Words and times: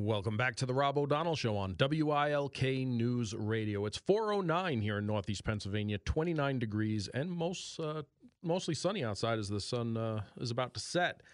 Welcome 0.00 0.36
back 0.36 0.54
to 0.56 0.66
the 0.66 0.72
Rob 0.72 0.96
O'Donnell 0.96 1.34
Show 1.34 1.56
on 1.56 1.74
WILK 1.74 2.62
News 2.86 3.34
Radio. 3.34 3.84
It's 3.84 3.98
4:09 3.98 4.80
here 4.80 4.98
in 4.98 5.06
Northeast 5.06 5.42
Pennsylvania, 5.42 5.98
29 5.98 6.60
degrees, 6.60 7.08
and 7.08 7.28
most 7.28 7.80
uh, 7.80 8.04
mostly 8.40 8.76
sunny 8.76 9.02
outside 9.02 9.40
as 9.40 9.48
the 9.48 9.58
sun 9.58 9.96
uh, 9.96 10.20
is 10.40 10.52
about 10.52 10.74
to 10.74 10.80
set. 10.80 11.24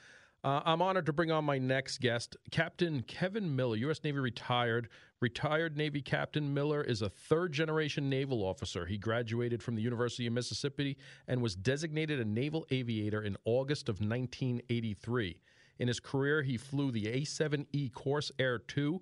Uh, 0.42 0.62
I'm 0.64 0.80
honored 0.80 1.04
to 1.06 1.12
bring 1.12 1.30
on 1.30 1.44
my 1.44 1.58
next 1.58 2.00
guest, 2.00 2.38
Captain 2.52 3.02
Kevin 3.02 3.54
Miller, 3.54 3.76
U.S. 3.76 4.02
Navy 4.02 4.18
retired. 4.18 4.88
Retired 5.20 5.76
Navy 5.76 6.00
Captain 6.00 6.54
Miller 6.54 6.82
is 6.82 7.02
a 7.02 7.10
third 7.10 7.52
generation 7.52 8.08
naval 8.08 8.42
officer. 8.42 8.86
He 8.86 8.96
graduated 8.96 9.62
from 9.62 9.74
the 9.74 9.82
University 9.82 10.26
of 10.26 10.32
Mississippi 10.32 10.96
and 11.28 11.42
was 11.42 11.54
designated 11.54 12.18
a 12.18 12.24
naval 12.24 12.64
aviator 12.70 13.20
in 13.20 13.36
August 13.44 13.90
of 13.90 13.96
1983. 13.96 15.42
In 15.78 15.88
his 15.88 16.00
career, 16.00 16.42
he 16.42 16.56
flew 16.56 16.90
the 16.90 17.08
A 17.08 17.20
7E 17.22 17.92
Corsair 17.92 18.58
2 18.58 19.00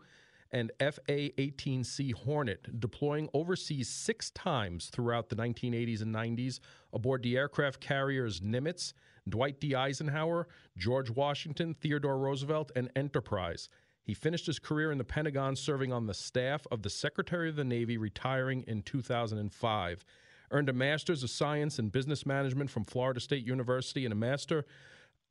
and 0.53 0.71
FA 0.79 1.31
18C 1.39 2.13
Hornet, 2.13 2.79
deploying 2.79 3.29
overseas 3.33 3.89
six 3.89 4.31
times 4.31 4.91
throughout 4.91 5.31
the 5.31 5.37
1980s 5.37 6.03
and 6.03 6.15
90s 6.15 6.61
aboard 6.93 7.23
the 7.23 7.37
aircraft 7.37 7.81
carriers 7.81 8.41
Nimitz, 8.41 8.93
Dwight 9.29 9.61
D. 9.61 9.75
Eisenhower, 9.75 10.49
George 10.77 11.11
Washington, 11.11 11.75
Theodore 11.75 12.19
Roosevelt, 12.19 12.71
and 12.77 12.91
Enterprise. 12.95 13.69
He 14.05 14.15
finished 14.15 14.47
his 14.47 14.59
career 14.59 14.91
in 14.91 14.99
the 14.99 15.05
Pentagon 15.05 15.57
serving 15.57 15.93
on 15.93 16.07
the 16.07 16.15
staff 16.15 16.67
of 16.71 16.83
the 16.83 16.91
Secretary 16.91 17.49
of 17.49 17.57
the 17.57 17.65
Navy, 17.65 17.97
retiring 17.97 18.65
in 18.67 18.83
2005. 18.83 20.05
Earned 20.51 20.69
a 20.69 20.73
Master's 20.73 21.23
of 21.23 21.31
Science 21.31 21.79
in 21.79 21.89
Business 21.89 22.27
Management 22.27 22.69
from 22.69 22.85
Florida 22.85 23.21
State 23.21 23.47
University 23.47 24.05
and 24.05 24.13
a 24.13 24.17
Master 24.17 24.67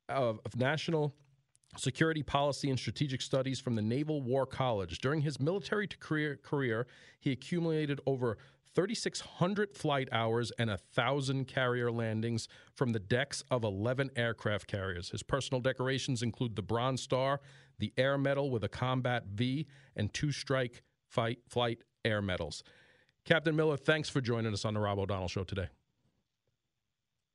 of, 0.08 0.40
of 0.44 0.56
National 0.56 1.14
Security 1.76 2.22
Policy 2.22 2.70
and 2.70 2.78
Strategic 2.78 3.22
Studies 3.22 3.58
from 3.58 3.74
the 3.74 3.82
Naval 3.82 4.20
War 4.20 4.46
College. 4.46 4.98
During 4.98 5.22
his 5.22 5.40
military 5.40 5.86
career, 5.86 6.38
career 6.42 6.86
he 7.18 7.32
accumulated 7.32 8.00
over 8.06 8.36
3,600 8.74 9.76
flight 9.76 10.08
hours 10.12 10.52
and 10.58 10.70
1,000 10.70 11.46
carrier 11.46 11.90
landings 11.90 12.48
from 12.74 12.92
the 12.92 12.98
decks 12.98 13.42
of 13.50 13.64
11 13.64 14.10
aircraft 14.16 14.66
carriers. 14.66 15.10
His 15.10 15.22
personal 15.22 15.60
decorations 15.60 16.22
include 16.22 16.56
the 16.56 16.62
Bronze 16.62 17.02
Star, 17.02 17.40
the 17.78 17.92
Air 17.96 18.16
Medal 18.16 18.50
with 18.50 18.64
a 18.64 18.68
Combat 18.68 19.24
V, 19.34 19.66
and 19.96 20.12
two 20.12 20.32
Strike 20.32 20.82
fight, 21.06 21.38
Flight 21.48 21.78
Air 22.04 22.22
Medals. 22.22 22.62
Captain 23.24 23.54
Miller, 23.54 23.76
thanks 23.76 24.08
for 24.08 24.20
joining 24.20 24.52
us 24.52 24.64
on 24.64 24.74
the 24.74 24.80
Rob 24.80 24.98
O'Donnell 24.98 25.28
Show 25.28 25.44
today. 25.44 25.68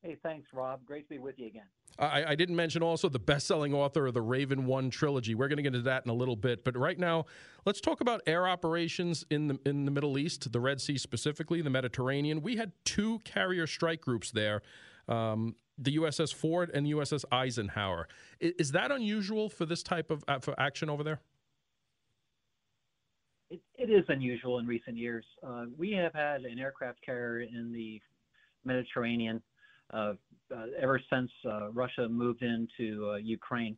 Hey, 0.04 0.18
thanks, 0.22 0.48
Rob. 0.54 0.86
Great 0.86 1.08
to 1.08 1.16
be 1.16 1.20
with 1.20 1.40
you 1.40 1.48
again. 1.48 1.66
I, 2.00 2.26
I, 2.26 2.36
didn't 2.36 2.56
mention 2.56 2.84
also 2.84 3.10
the 3.10 3.18
best-selling 3.18 3.74
author 3.74 4.06
of 4.06 4.14
the 4.14 4.22
Raven 4.22 4.68
One 4.68 4.92
trilogy. 4.92 5.34
We're 5.34 5.48
going 5.48 5.58
to 5.58 5.64
get 5.64 5.74
into 5.74 5.82
that 5.90 6.06
in 6.06 6.12
a 6.12 6.14
little 6.14 6.36
bit, 6.36 6.64
but 6.64 6.78
right 6.78 6.98
now, 7.00 7.26
let's 7.66 7.82
talk 7.82 8.02
about 8.02 8.22
air 8.28 8.48
operations 8.48 9.26
in 9.32 9.48
the 9.48 9.60
in 9.66 9.86
the 9.86 9.92
Middle 9.92 10.20
East, 10.20 10.52
the 10.52 10.60
Red 10.60 10.80
Sea 10.80 11.00
specifically, 11.00 11.62
the 11.62 11.72
Mediterranean. 11.72 12.42
We 12.44 12.58
had 12.58 12.72
two 12.86 13.20
carrier 13.26 13.66
strike 13.66 14.02
groups 14.02 14.32
there. 14.32 14.62
Um, 15.08 15.56
the 15.80 15.96
USS 15.98 16.34
Ford 16.34 16.70
and 16.74 16.86
the 16.86 16.92
USS 16.92 17.24
Eisenhower. 17.32 18.08
Is, 18.40 18.54
is 18.60 18.72
that 18.74 18.92
unusual 18.92 19.50
for 19.50 19.66
this 19.66 19.82
type 19.82 20.12
of 20.12 20.24
uh, 20.28 20.40
for 20.40 20.60
action 20.60 20.90
over 20.90 21.04
there? 21.04 21.22
It, 23.50 23.62
it 23.76 23.90
is 23.90 24.04
unusual 24.10 24.60
in 24.60 24.68
recent 24.68 24.98
years. 24.98 25.26
Uh, 25.42 25.66
we 25.78 25.92
have 25.94 26.14
had 26.14 26.42
an 26.42 26.60
aircraft 26.60 27.02
carrier 27.04 27.48
in 27.52 27.72
the 27.72 28.02
Mediterranean 28.66 29.42
Uh, 29.94 30.14
uh, 30.56 30.66
ever 30.82 31.00
since 31.12 31.30
uh, 31.46 31.70
Russia 31.72 32.08
moved 32.08 32.42
into 32.42 33.10
uh, 33.12 33.16
Ukraine. 33.16 33.78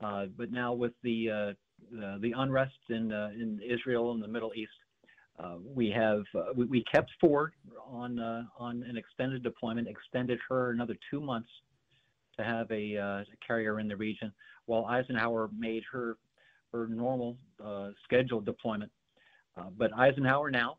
but 0.00 0.50
now 0.50 0.72
with 0.72 0.92
the 1.02 1.54
the 1.92 2.32
unrest 2.36 2.78
in 2.88 3.12
in 3.12 3.60
Israel 3.64 4.12
and 4.12 4.22
the 4.22 4.28
Middle 4.28 4.52
East, 4.54 4.72
we 5.64 5.90
have 5.90 6.22
we, 6.56 6.64
we, 6.66 6.84
kept 6.92 7.10
Ford 7.20 7.52
on 7.86 8.18
on 8.58 8.82
an 8.82 8.96
extended 8.96 9.42
deployment, 9.42 9.86
extended 9.88 10.40
her 10.48 10.70
another 10.70 10.96
two 11.10 11.20
months 11.20 11.50
to 12.36 12.44
have 12.44 12.70
a, 12.70 12.94
a 12.94 13.24
carrier 13.46 13.80
in 13.80 13.88
the 13.88 13.96
region, 13.96 14.32
while 14.66 14.86
Eisenhower 14.86 15.50
made 15.56 15.84
her 15.92 16.16
her 16.72 16.88
normal 16.88 17.36
scheduled 18.04 18.44
deployment. 18.44 18.90
but 19.76 19.92
Eisenhower 19.96 20.50
now 20.50 20.78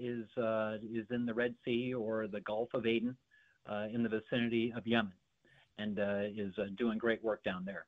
is 0.00 0.26
uh, 0.36 0.78
is 0.82 1.06
in 1.10 1.26
the 1.26 1.34
Red 1.34 1.54
Sea 1.64 1.94
or 1.94 2.26
the 2.26 2.40
Gulf 2.40 2.70
of 2.74 2.86
Aden, 2.86 3.10
uh, 3.10 3.14
in 3.92 4.02
the 4.02 4.08
vicinity 4.08 4.72
of 4.76 4.86
Yemen 4.86 5.12
and 5.80 5.98
uh, 5.98 6.22
is 6.36 6.52
uh, 6.58 6.64
doing 6.76 6.98
great 6.98 7.22
work 7.24 7.42
down 7.42 7.64
there. 7.64 7.86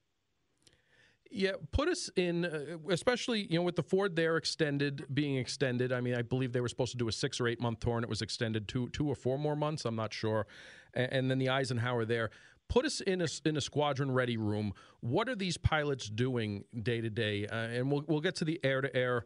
Yeah, 1.30 1.52
put 1.70 1.88
us 1.88 2.10
in, 2.16 2.44
uh, 2.44 2.76
especially 2.90 3.46
you 3.50 3.58
know 3.58 3.62
with 3.62 3.76
the 3.76 3.82
Ford 3.82 4.16
there 4.16 4.36
extended 4.36 5.06
being 5.14 5.36
extended. 5.36 5.92
I 5.92 6.00
mean, 6.00 6.14
I 6.14 6.22
believe 6.22 6.52
they 6.52 6.60
were 6.60 6.68
supposed 6.68 6.92
to 6.92 6.98
do 6.98 7.08
a 7.08 7.12
six 7.12 7.40
or 7.40 7.48
eight 7.48 7.60
month 7.60 7.80
tour, 7.80 7.96
and 7.96 8.04
it 8.04 8.10
was 8.10 8.22
extended 8.22 8.68
two 8.68 8.88
two 8.90 9.08
or 9.08 9.14
four 9.14 9.38
more 9.38 9.56
months. 9.56 9.84
I'm 9.84 9.96
not 9.96 10.12
sure. 10.12 10.46
And, 10.94 11.12
and 11.12 11.30
then 11.30 11.38
the 11.38 11.48
Eisenhower 11.48 12.04
there. 12.04 12.30
Put 12.68 12.86
us 12.86 13.00
in 13.02 13.20
a 13.20 13.28
in 13.44 13.56
a 13.56 13.60
squadron 13.60 14.12
ready 14.12 14.36
room. 14.36 14.72
What 15.00 15.28
are 15.28 15.36
these 15.36 15.58
pilots 15.58 16.08
doing 16.08 16.64
day 16.82 17.00
to 17.00 17.10
day? 17.10 17.46
Uh, 17.46 17.56
and 17.56 17.90
we'll 17.90 18.04
we'll 18.06 18.20
get 18.20 18.36
to 18.36 18.44
the 18.44 18.60
air 18.62 18.80
to 18.80 18.94
air 18.94 19.24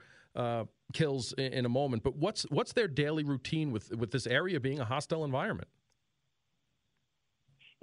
kills 0.93 1.33
in, 1.33 1.53
in 1.53 1.67
a 1.67 1.69
moment. 1.69 2.03
But 2.03 2.17
what's 2.17 2.43
what's 2.51 2.73
their 2.73 2.89
daily 2.89 3.25
routine 3.25 3.73
with 3.73 3.95
with 3.97 4.11
this 4.11 4.27
area 4.27 4.61
being 4.61 4.81
a 4.81 4.85
hostile 4.85 5.25
environment? 5.25 5.69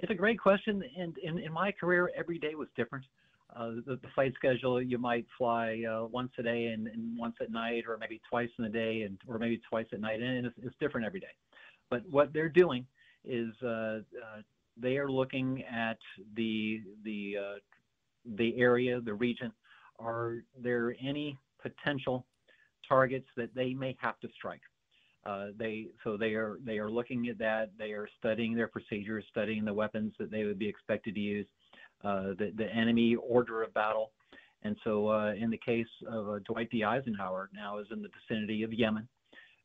It's 0.04 0.10
a 0.10 0.14
great 0.14 0.38
question, 0.38 0.84
and 0.98 1.16
in, 1.16 1.38
in 1.38 1.50
my 1.50 1.72
career, 1.72 2.10
every 2.14 2.38
day 2.38 2.54
was 2.54 2.68
different. 2.76 3.06
Uh, 3.56 3.70
the, 3.86 3.98
the, 4.02 4.08
flight 4.14 4.34
schedule, 4.34 4.82
you 4.82 4.98
might 4.98 5.24
fly 5.38 5.82
uh, 5.90 6.04
once 6.04 6.30
a 6.38 6.42
day 6.42 6.66
and, 6.66 6.88
and, 6.88 7.16
once 7.16 7.36
at 7.40 7.50
night, 7.50 7.84
or 7.88 7.96
maybe 7.96 8.20
twice 8.28 8.50
in 8.58 8.66
a 8.66 8.68
day, 8.68 9.04
and 9.04 9.16
or 9.26 9.38
maybe 9.38 9.58
twice 9.66 9.86
at 9.94 10.02
night, 10.02 10.20
and 10.20 10.44
it's, 10.44 10.54
it's 10.62 10.74
different 10.78 11.06
every 11.06 11.20
day. 11.20 11.34
But 11.88 12.02
what 12.10 12.34
they're 12.34 12.50
doing 12.50 12.84
is 13.24 13.54
uh, 13.62 13.68
uh 13.68 14.00
they 14.76 14.98
are 14.98 15.10
looking 15.10 15.64
at 15.64 15.96
the 16.36 16.82
the 17.02 17.36
uh, 17.40 17.58
the 18.36 18.60
area, 18.60 19.00
the 19.00 19.14
region. 19.14 19.52
Are 19.98 20.44
there 20.62 20.94
any 21.02 21.38
potential 21.62 22.26
targets 22.86 23.28
that 23.38 23.54
they 23.54 23.72
may 23.72 23.96
have 24.02 24.20
to 24.20 24.28
strike? 24.36 24.60
Uh, 25.26 25.46
they 25.58 25.86
so 26.02 26.16
they 26.16 26.34
are 26.34 26.58
they 26.64 26.78
are 26.78 26.90
looking 26.90 27.28
at 27.28 27.38
that. 27.38 27.70
They 27.78 27.92
are 27.92 28.08
studying 28.18 28.54
their 28.54 28.68
procedures, 28.68 29.24
studying 29.30 29.64
the 29.64 29.72
weapons 29.72 30.12
that 30.18 30.30
they 30.30 30.44
would 30.44 30.58
be 30.58 30.68
expected 30.68 31.14
to 31.14 31.20
use, 31.20 31.46
uh, 32.04 32.34
the 32.38 32.52
the 32.56 32.70
enemy 32.70 33.16
order 33.16 33.62
of 33.62 33.72
battle, 33.72 34.12
and 34.64 34.76
so 34.84 35.08
uh, 35.08 35.32
in 35.32 35.48
the 35.50 35.58
case 35.58 35.86
of 36.06 36.28
uh, 36.28 36.38
Dwight 36.44 36.68
D. 36.70 36.84
Eisenhower, 36.84 37.48
now 37.54 37.78
is 37.78 37.86
in 37.90 38.02
the 38.02 38.10
vicinity 38.28 38.64
of 38.64 38.72
Yemen, 38.74 39.08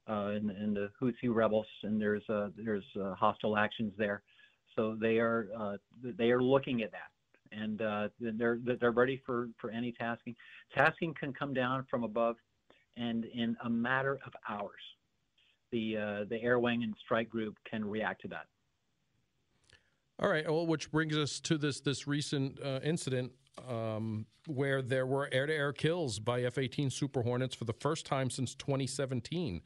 uh, 0.10 0.30
in, 0.30 0.50
in, 0.50 0.74
the 0.74 0.90
Houthi 1.02 1.28
rebels, 1.28 1.68
and 1.84 2.00
there's 2.00 2.24
there's 2.56 2.86
hostile 3.18 3.58
actions 3.58 3.92
there. 3.98 4.24
So 4.78 4.96
they 4.96 5.20
are 5.20 5.78
they 6.02 6.32
are 6.32 6.42
looking 6.42 6.84
at 6.84 6.92
that, 6.92 7.12
and 7.52 7.80
they're 8.40 8.60
they're 8.80 8.92
ready 8.92 9.22
for 9.26 9.50
for 9.60 9.72
any 9.72 9.92
tasking. 9.92 10.38
Tasking 10.74 11.14
can 11.20 11.34
come 11.34 11.54
down 11.54 11.86
from 11.90 12.06
above, 12.06 12.38
and 12.96 13.26
in 13.26 13.58
a 13.66 13.70
matter 13.70 14.20
of 14.26 14.32
hours 14.48 14.80
the 15.72 15.98
uh, 15.98 16.26
the 16.30 16.42
air 16.42 16.60
wing 16.60 16.84
and 16.84 16.96
strike 17.04 17.30
group 17.30 17.56
can 17.70 17.84
react 17.86 18.22
to 18.22 18.28
that. 18.30 18.46
All 20.22 20.30
right. 20.30 20.46
Well, 20.46 20.68
which 20.68 20.92
brings 20.92 21.18
us 21.18 21.40
to 21.42 21.58
this 21.58 21.80
this 21.80 22.08
recent 22.08 22.60
uh, 22.62 22.80
incident 22.84 23.32
um, 23.68 24.26
where 24.48 24.82
there 24.82 25.06
were 25.06 25.30
air 25.32 25.46
to 25.46 25.54
air 25.54 25.74
kills 25.74 26.20
by 26.20 26.44
F 26.44 26.58
18 26.58 26.90
Super 26.90 27.22
Hornets 27.22 27.56
for 27.56 27.66
the 27.66 27.74
first 27.74 28.06
time 28.06 28.30
since 28.30 28.56
2017. 28.56 29.62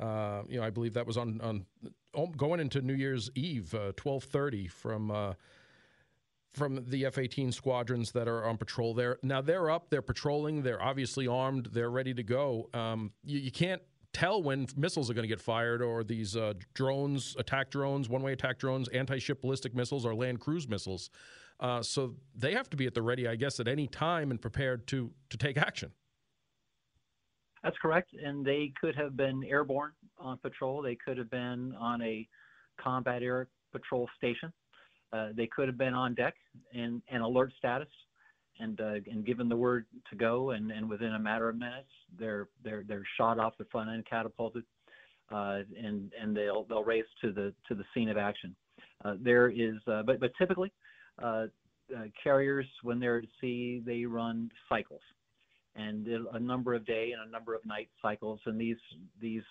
Uh, 0.00 0.42
you 0.48 0.58
know, 0.58 0.66
I 0.66 0.70
believe 0.70 0.94
that 0.94 1.06
was 1.06 1.16
on, 1.16 1.40
on 1.40 1.66
oh, 2.14 2.26
going 2.26 2.58
into 2.58 2.80
New 2.80 2.94
Year's 2.94 3.30
Eve, 3.34 3.74
12:30 3.96 4.66
uh, 4.66 4.70
from 4.70 5.10
uh, 5.10 5.34
from 6.52 6.84
the 6.86 7.06
F 7.06 7.18
18 7.18 7.52
squadrons 7.52 8.12
that 8.12 8.28
are 8.28 8.44
on 8.44 8.56
patrol 8.56 8.94
there. 8.94 9.18
Now 9.22 9.40
they're 9.40 9.70
up, 9.70 9.88
they're 9.88 10.02
patrolling, 10.02 10.62
they're 10.62 10.82
obviously 10.82 11.26
armed, 11.26 11.68
they're 11.72 11.90
ready 11.90 12.12
to 12.14 12.22
go. 12.22 12.68
Um, 12.74 13.12
you, 13.24 13.38
you, 13.38 13.50
can't 13.50 13.80
tell 14.12 14.42
when 14.42 14.66
missiles 14.76 15.10
are 15.10 15.14
going 15.14 15.24
to 15.24 15.28
get 15.28 15.40
fired 15.40 15.82
or 15.82 16.04
these 16.04 16.36
uh, 16.36 16.54
drones, 16.74 17.34
attack 17.38 17.70
drones, 17.70 18.08
one 18.08 18.22
way 18.22 18.32
attack 18.32 18.58
drones, 18.58 18.88
anti 18.88 19.18
ship 19.18 19.40
ballistic 19.40 19.74
missiles, 19.74 20.04
or 20.04 20.14
land 20.14 20.40
cruise 20.40 20.68
missiles. 20.68 21.10
Uh, 21.60 21.82
so 21.82 22.14
they 22.34 22.52
have 22.52 22.68
to 22.70 22.76
be 22.76 22.86
at 22.86 22.94
the 22.94 23.02
ready, 23.02 23.28
I 23.28 23.36
guess, 23.36 23.60
at 23.60 23.68
any 23.68 23.86
time 23.86 24.30
and 24.30 24.40
prepared 24.40 24.86
to, 24.88 25.10
to 25.30 25.36
take 25.36 25.56
action. 25.56 25.92
That's 27.62 27.76
correct. 27.80 28.10
And 28.20 28.44
they 28.44 28.72
could 28.80 28.96
have 28.96 29.16
been 29.16 29.44
airborne 29.44 29.92
on 30.18 30.38
patrol, 30.38 30.82
they 30.82 30.96
could 30.96 31.18
have 31.18 31.30
been 31.30 31.74
on 31.78 32.02
a 32.02 32.28
combat 32.80 33.22
air 33.22 33.48
patrol 33.72 34.08
station. 34.16 34.52
Uh, 35.12 35.28
they 35.36 35.46
could 35.46 35.68
have 35.68 35.76
been 35.76 35.94
on 35.94 36.14
deck 36.14 36.34
in, 36.72 37.02
in 37.08 37.20
alert 37.20 37.52
status 37.58 37.88
and 38.62 38.80
uh, 38.80 38.94
and 39.10 39.26
given 39.26 39.48
the 39.48 39.56
word 39.56 39.86
to 40.10 40.16
go, 40.16 40.50
and, 40.50 40.70
and 40.70 40.88
within 40.88 41.14
a 41.14 41.18
matter 41.18 41.48
of 41.48 41.56
minutes, 41.56 41.90
they're 42.18 42.48
they're 42.64 42.84
they're 42.86 43.06
shot 43.16 43.38
off 43.38 43.54
the 43.58 43.64
front 43.66 43.90
end, 43.90 44.06
catapulted, 44.08 44.64
uh, 45.30 45.60
and 45.82 46.12
and 46.20 46.36
they'll 46.36 46.64
they'll 46.64 46.84
race 46.84 47.04
to 47.20 47.32
the 47.32 47.52
to 47.68 47.74
the 47.74 47.84
scene 47.92 48.08
of 48.08 48.16
action. 48.16 48.54
Uh, 49.04 49.14
there 49.20 49.48
is, 49.48 49.76
uh, 49.88 50.02
but 50.02 50.20
but 50.20 50.30
typically, 50.38 50.72
uh, 51.22 51.46
uh, 51.96 52.04
carriers 52.22 52.66
when 52.82 53.00
they're 53.00 53.18
at 53.18 53.24
sea, 53.40 53.82
they 53.84 54.04
run 54.04 54.50
cycles, 54.68 55.02
and 55.74 56.06
a 56.06 56.38
number 56.38 56.74
of 56.74 56.86
day 56.86 57.12
and 57.12 57.28
a 57.28 57.32
number 57.32 57.54
of 57.54 57.64
night 57.66 57.88
cycles. 58.00 58.40
And 58.46 58.60
these 58.60 58.76
these 59.20 59.42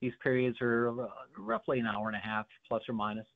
these 0.00 0.12
periods 0.22 0.58
are 0.60 0.92
roughly 1.38 1.78
an 1.78 1.86
hour 1.86 2.08
and 2.08 2.16
a 2.16 2.20
half, 2.20 2.46
plus 2.68 2.82
or 2.88 2.94
minus. 2.94 3.26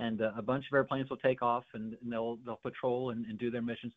And 0.00 0.20
a 0.20 0.40
bunch 0.40 0.64
of 0.70 0.76
airplanes 0.76 1.10
will 1.10 1.16
take 1.16 1.42
off 1.42 1.64
and, 1.74 1.96
and 2.00 2.12
they'll 2.12 2.38
they'll 2.46 2.60
patrol 2.62 3.10
and, 3.10 3.26
and, 3.26 3.36
do 3.36 3.50
their 3.50 3.62
missions. 3.62 3.92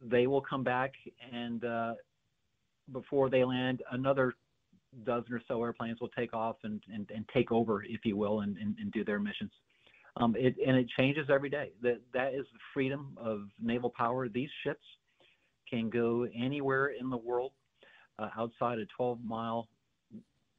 They 0.00 0.26
will 0.26 0.40
come 0.40 0.64
back 0.64 0.92
and 1.32 1.64
uh, 1.64 1.94
before 2.92 3.30
they 3.30 3.44
land, 3.44 3.82
another 3.92 4.34
dozen 5.04 5.32
or 5.32 5.42
so 5.46 5.62
airplanes 5.62 6.00
will 6.00 6.08
take 6.08 6.34
off 6.34 6.56
and, 6.64 6.82
and, 6.92 7.08
and 7.14 7.28
take 7.32 7.52
over, 7.52 7.82
if 7.84 8.04
you 8.04 8.16
will, 8.16 8.40
and, 8.40 8.56
and, 8.58 8.76
and 8.78 8.90
do 8.92 9.04
their 9.04 9.20
missions. 9.20 9.52
Um, 10.16 10.34
it, 10.36 10.56
and 10.66 10.76
it 10.76 10.88
changes 10.98 11.28
every 11.30 11.50
day. 11.50 11.70
That 11.82 12.00
that 12.12 12.34
is 12.34 12.44
the 12.52 12.58
freedom 12.74 13.16
of 13.16 13.42
naval 13.60 13.90
power. 13.90 14.28
These 14.28 14.50
ships 14.64 14.84
can 15.68 15.88
go 15.88 16.26
anywhere 16.36 16.88
in 16.98 17.10
the 17.10 17.16
world 17.16 17.52
uh, 18.18 18.28
outside 18.36 18.78
a 18.78 18.86
12 18.96 19.20
mile 19.24 19.68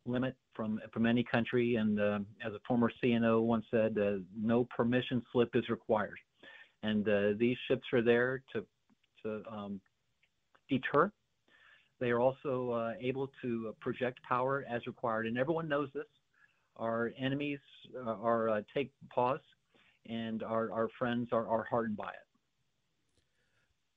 limit 0.06 0.36
from 0.56 0.80
from 0.94 1.06
any 1.06 1.24
country. 1.24 1.76
And 1.76 2.00
uh, 2.00 2.20
as 2.46 2.54
a 2.54 2.60
former 2.66 2.92
CNO 3.04 3.44
once 3.44 3.66
said, 3.70 3.98
uh, 3.98 4.20
no 4.42 4.68
permission 4.76 5.22
slip 5.34 5.50
is 5.54 5.68
required. 5.70 6.18
And 6.84 7.08
uh, 7.08 7.34
these 7.38 7.58
ships 7.68 7.86
are 7.94 8.02
there 8.02 8.42
to 8.54 8.66
to 9.24 9.42
um, 9.52 9.82
deter. 10.70 11.12
They 12.00 12.10
are 12.10 12.20
also 12.20 12.72
uh, 12.72 12.94
able 13.00 13.30
to 13.42 13.76
project 13.80 14.20
power 14.24 14.66
as 14.70 14.88
required, 14.88 15.28
and 15.28 15.38
everyone 15.38 15.68
knows 15.68 15.90
this. 15.94 16.08
Our 16.78 17.12
enemies 17.20 17.60
uh, 17.96 18.16
are 18.24 18.64
take 18.74 18.92
pause, 19.14 19.40
and 20.10 20.42
our, 20.42 20.72
our 20.72 20.90
friends 20.98 21.30
are, 21.32 21.48
are 21.48 21.66
hardened 21.70 21.98
by 21.98 22.10
it. 22.10 22.31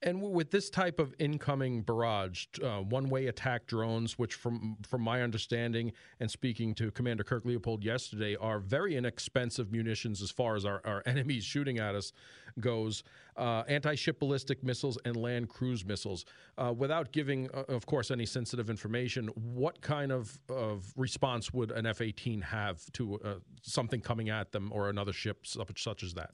And 0.05 0.21
with 0.21 0.51
this 0.51 0.69
type 0.69 1.01
of 1.01 1.15
incoming 1.19 1.81
barrage, 1.81 2.45
uh, 2.63 2.81
one-way 2.81 3.27
attack 3.29 3.67
drones, 3.67 4.19
which 4.19 4.35
from 4.35 4.77
from 4.87 5.01
my 5.01 5.23
understanding 5.23 5.93
and 6.21 6.31
speaking 6.31 6.75
to 6.75 6.91
Commander 6.91 7.25
Kirk 7.25 7.45
Lippold 7.45 7.83
yesterday, 7.83 8.37
are 8.37 8.59
very 8.59 8.97
inexpensive 8.97 9.73
munitions 9.73 10.21
as 10.21 10.31
far 10.31 10.57
as 10.57 10.67
our, 10.67 10.83
our 10.85 11.03
enemies 11.07 11.43
shooting 11.43 11.79
at 11.79 11.95
us 11.95 12.13
goes. 12.61 13.03
Uh, 13.37 13.65
anti-ship 13.67 14.21
ballistic 14.21 14.63
missiles 14.63 14.97
and 15.05 15.17
land 15.17 15.49
cruise 15.49 15.85
missiles. 15.85 16.25
Uh, 16.57 16.73
without 16.77 17.11
giving, 17.11 17.51
uh, 17.53 17.65
of 17.69 17.85
course, 17.85 18.13
any 18.13 18.25
sensitive 18.25 18.71
information, 18.71 19.27
what 19.35 19.81
kind 19.81 20.13
of, 20.13 20.39
of 20.49 20.93
response 20.97 21.53
would 21.53 21.73
an 21.73 21.85
F-18 21.85 22.41
have 22.43 22.81
to 22.93 23.19
uh, 23.25 23.35
something 23.63 24.01
coming 24.01 24.29
at 24.29 24.53
them 24.53 24.71
or 24.73 24.89
another 24.89 25.13
ship 25.13 25.45
such, 25.45 25.83
such 25.83 26.05
as 26.05 26.15
that? 26.15 26.31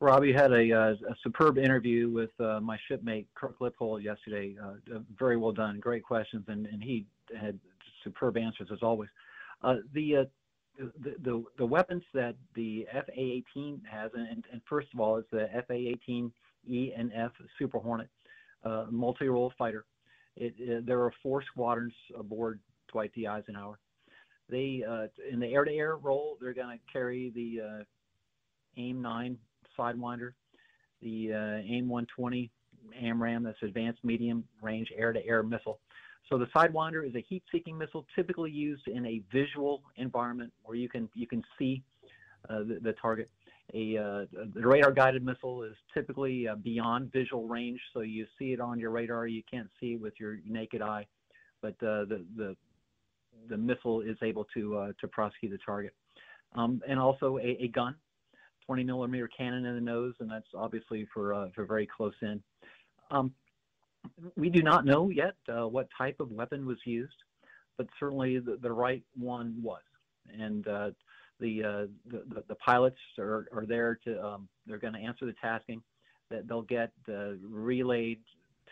Rob, 0.00 0.24
you 0.24 0.32
had 0.32 0.52
a, 0.52 0.72
uh, 0.72 0.90
a 1.10 1.16
superb 1.24 1.58
interview 1.58 2.08
with 2.08 2.30
uh, 2.38 2.60
my 2.60 2.78
shipmate 2.86 3.26
Kirk 3.34 3.56
Lippold 3.60 4.02
yesterday. 4.02 4.54
Uh, 4.62 4.98
very 5.18 5.36
well 5.36 5.50
done, 5.50 5.80
great 5.80 6.04
questions, 6.04 6.44
and, 6.46 6.66
and 6.66 6.82
he 6.82 7.04
had 7.38 7.58
superb 8.04 8.36
answers 8.36 8.68
as 8.72 8.78
always. 8.82 9.10
Uh, 9.62 9.76
the, 9.94 10.18
uh, 10.18 10.24
the, 10.78 11.16
the 11.24 11.44
the 11.58 11.66
weapons 11.66 12.04
that 12.14 12.36
the 12.54 12.86
FA-18 12.92 13.80
has, 13.90 14.12
and, 14.14 14.44
and 14.52 14.60
first 14.68 14.86
of 14.94 15.00
all, 15.00 15.16
it's 15.16 15.28
the 15.32 15.48
FA-18E 15.66 16.92
and 16.96 17.10
F 17.12 17.32
Super 17.58 17.80
Hornet 17.80 18.08
uh, 18.64 18.86
multi-role 18.88 19.52
fighter. 19.58 19.84
It, 20.36 20.54
it, 20.58 20.86
there 20.86 21.00
are 21.00 21.12
four 21.20 21.42
squadrons 21.42 21.94
aboard 22.16 22.60
Dwight 22.92 23.10
D. 23.16 23.26
Eisenhower. 23.26 23.80
They 24.48 24.84
in 25.30 25.40
the 25.40 25.48
air-to-air 25.48 25.96
role, 25.96 26.38
they're 26.40 26.54
going 26.54 26.78
to 26.78 26.92
carry 26.92 27.30
the 27.34 27.84
AIM-9 28.80 29.36
Sidewinder, 29.78 30.32
the 31.02 31.32
uh, 31.32 31.72
AIM-120 31.72 32.50
AMRAAM, 33.02 33.44
that's 33.44 33.62
Advanced 33.62 34.04
Medium 34.04 34.44
Range 34.62 34.88
Air-to-Air 34.96 35.42
Missile. 35.42 35.78
So 36.28 36.38
the 36.38 36.46
Sidewinder 36.46 37.06
is 37.06 37.14
a 37.14 37.24
heat-seeking 37.26 37.76
missile 37.76 38.06
typically 38.14 38.50
used 38.50 38.86
in 38.86 39.06
a 39.06 39.22
visual 39.32 39.82
environment 39.96 40.52
where 40.62 40.76
you 40.76 40.88
can 40.88 41.08
you 41.14 41.26
can 41.26 41.42
see 41.58 41.82
uh, 42.50 42.58
the, 42.58 42.78
the, 42.82 42.92
target. 43.00 43.30
A 43.74 43.96
uh, 43.96 44.26
the 44.54 44.66
radar-guided 44.66 45.24
missile 45.24 45.62
is 45.62 45.74
typically 45.94 46.48
uh, 46.48 46.56
beyond 46.56 47.12
visual 47.12 47.46
range, 47.46 47.80
so 47.94 48.00
you 48.00 48.26
see 48.38 48.52
it 48.52 48.60
on 48.60 48.78
your 48.78 48.90
radar. 48.90 49.26
You 49.26 49.42
can't 49.50 49.68
see 49.80 49.94
it 49.94 50.00
with 50.00 50.14
your 50.18 50.38
naked 50.46 50.82
eye, 50.82 51.06
but 51.62 51.74
uh, 51.82 52.04
the 52.04 52.24
the 52.36 52.56
the 53.48 53.56
missile 53.56 54.02
is 54.02 54.16
able 54.22 54.46
to 54.54 54.76
uh, 54.76 54.92
to 55.00 55.08
prosecute 55.08 55.52
the 55.52 55.58
target. 55.64 55.94
Um, 56.54 56.80
and 56.88 56.98
also 56.98 57.38
a, 57.38 57.56
a 57.60 57.68
gun 57.68 57.94
20 58.68 58.84
millimeter 58.84 59.28
cannon 59.28 59.64
in 59.64 59.74
the 59.74 59.80
nose, 59.80 60.12
and 60.20 60.30
that's 60.30 60.46
obviously 60.54 61.08
for 61.12 61.32
uh, 61.32 61.48
for 61.54 61.64
very 61.64 61.86
close 61.86 62.14
in. 62.20 62.42
Um, 63.10 63.32
we 64.36 64.50
do 64.50 64.62
not 64.62 64.84
know 64.84 65.08
yet 65.08 65.34
uh, 65.48 65.66
what 65.66 65.88
type 65.96 66.20
of 66.20 66.30
weapon 66.30 66.66
was 66.66 66.76
used, 66.84 67.14
but 67.78 67.86
certainly 67.98 68.38
the, 68.38 68.58
the 68.60 68.70
right 68.70 69.02
one 69.16 69.56
was. 69.62 69.80
And 70.38 70.68
uh, 70.68 70.90
the, 71.40 71.64
uh, 71.64 71.86
the, 72.10 72.44
the 72.46 72.54
pilots 72.56 72.98
are, 73.18 73.46
are 73.54 73.64
there 73.66 73.98
to 74.04 74.22
um, 74.22 74.48
they're 74.66 74.78
going 74.78 74.92
to 74.92 75.00
answer 75.00 75.24
the 75.24 75.34
tasking 75.42 75.82
that 76.30 76.46
they'll 76.46 76.60
get 76.60 76.92
uh, 77.08 77.36
relayed 77.42 78.20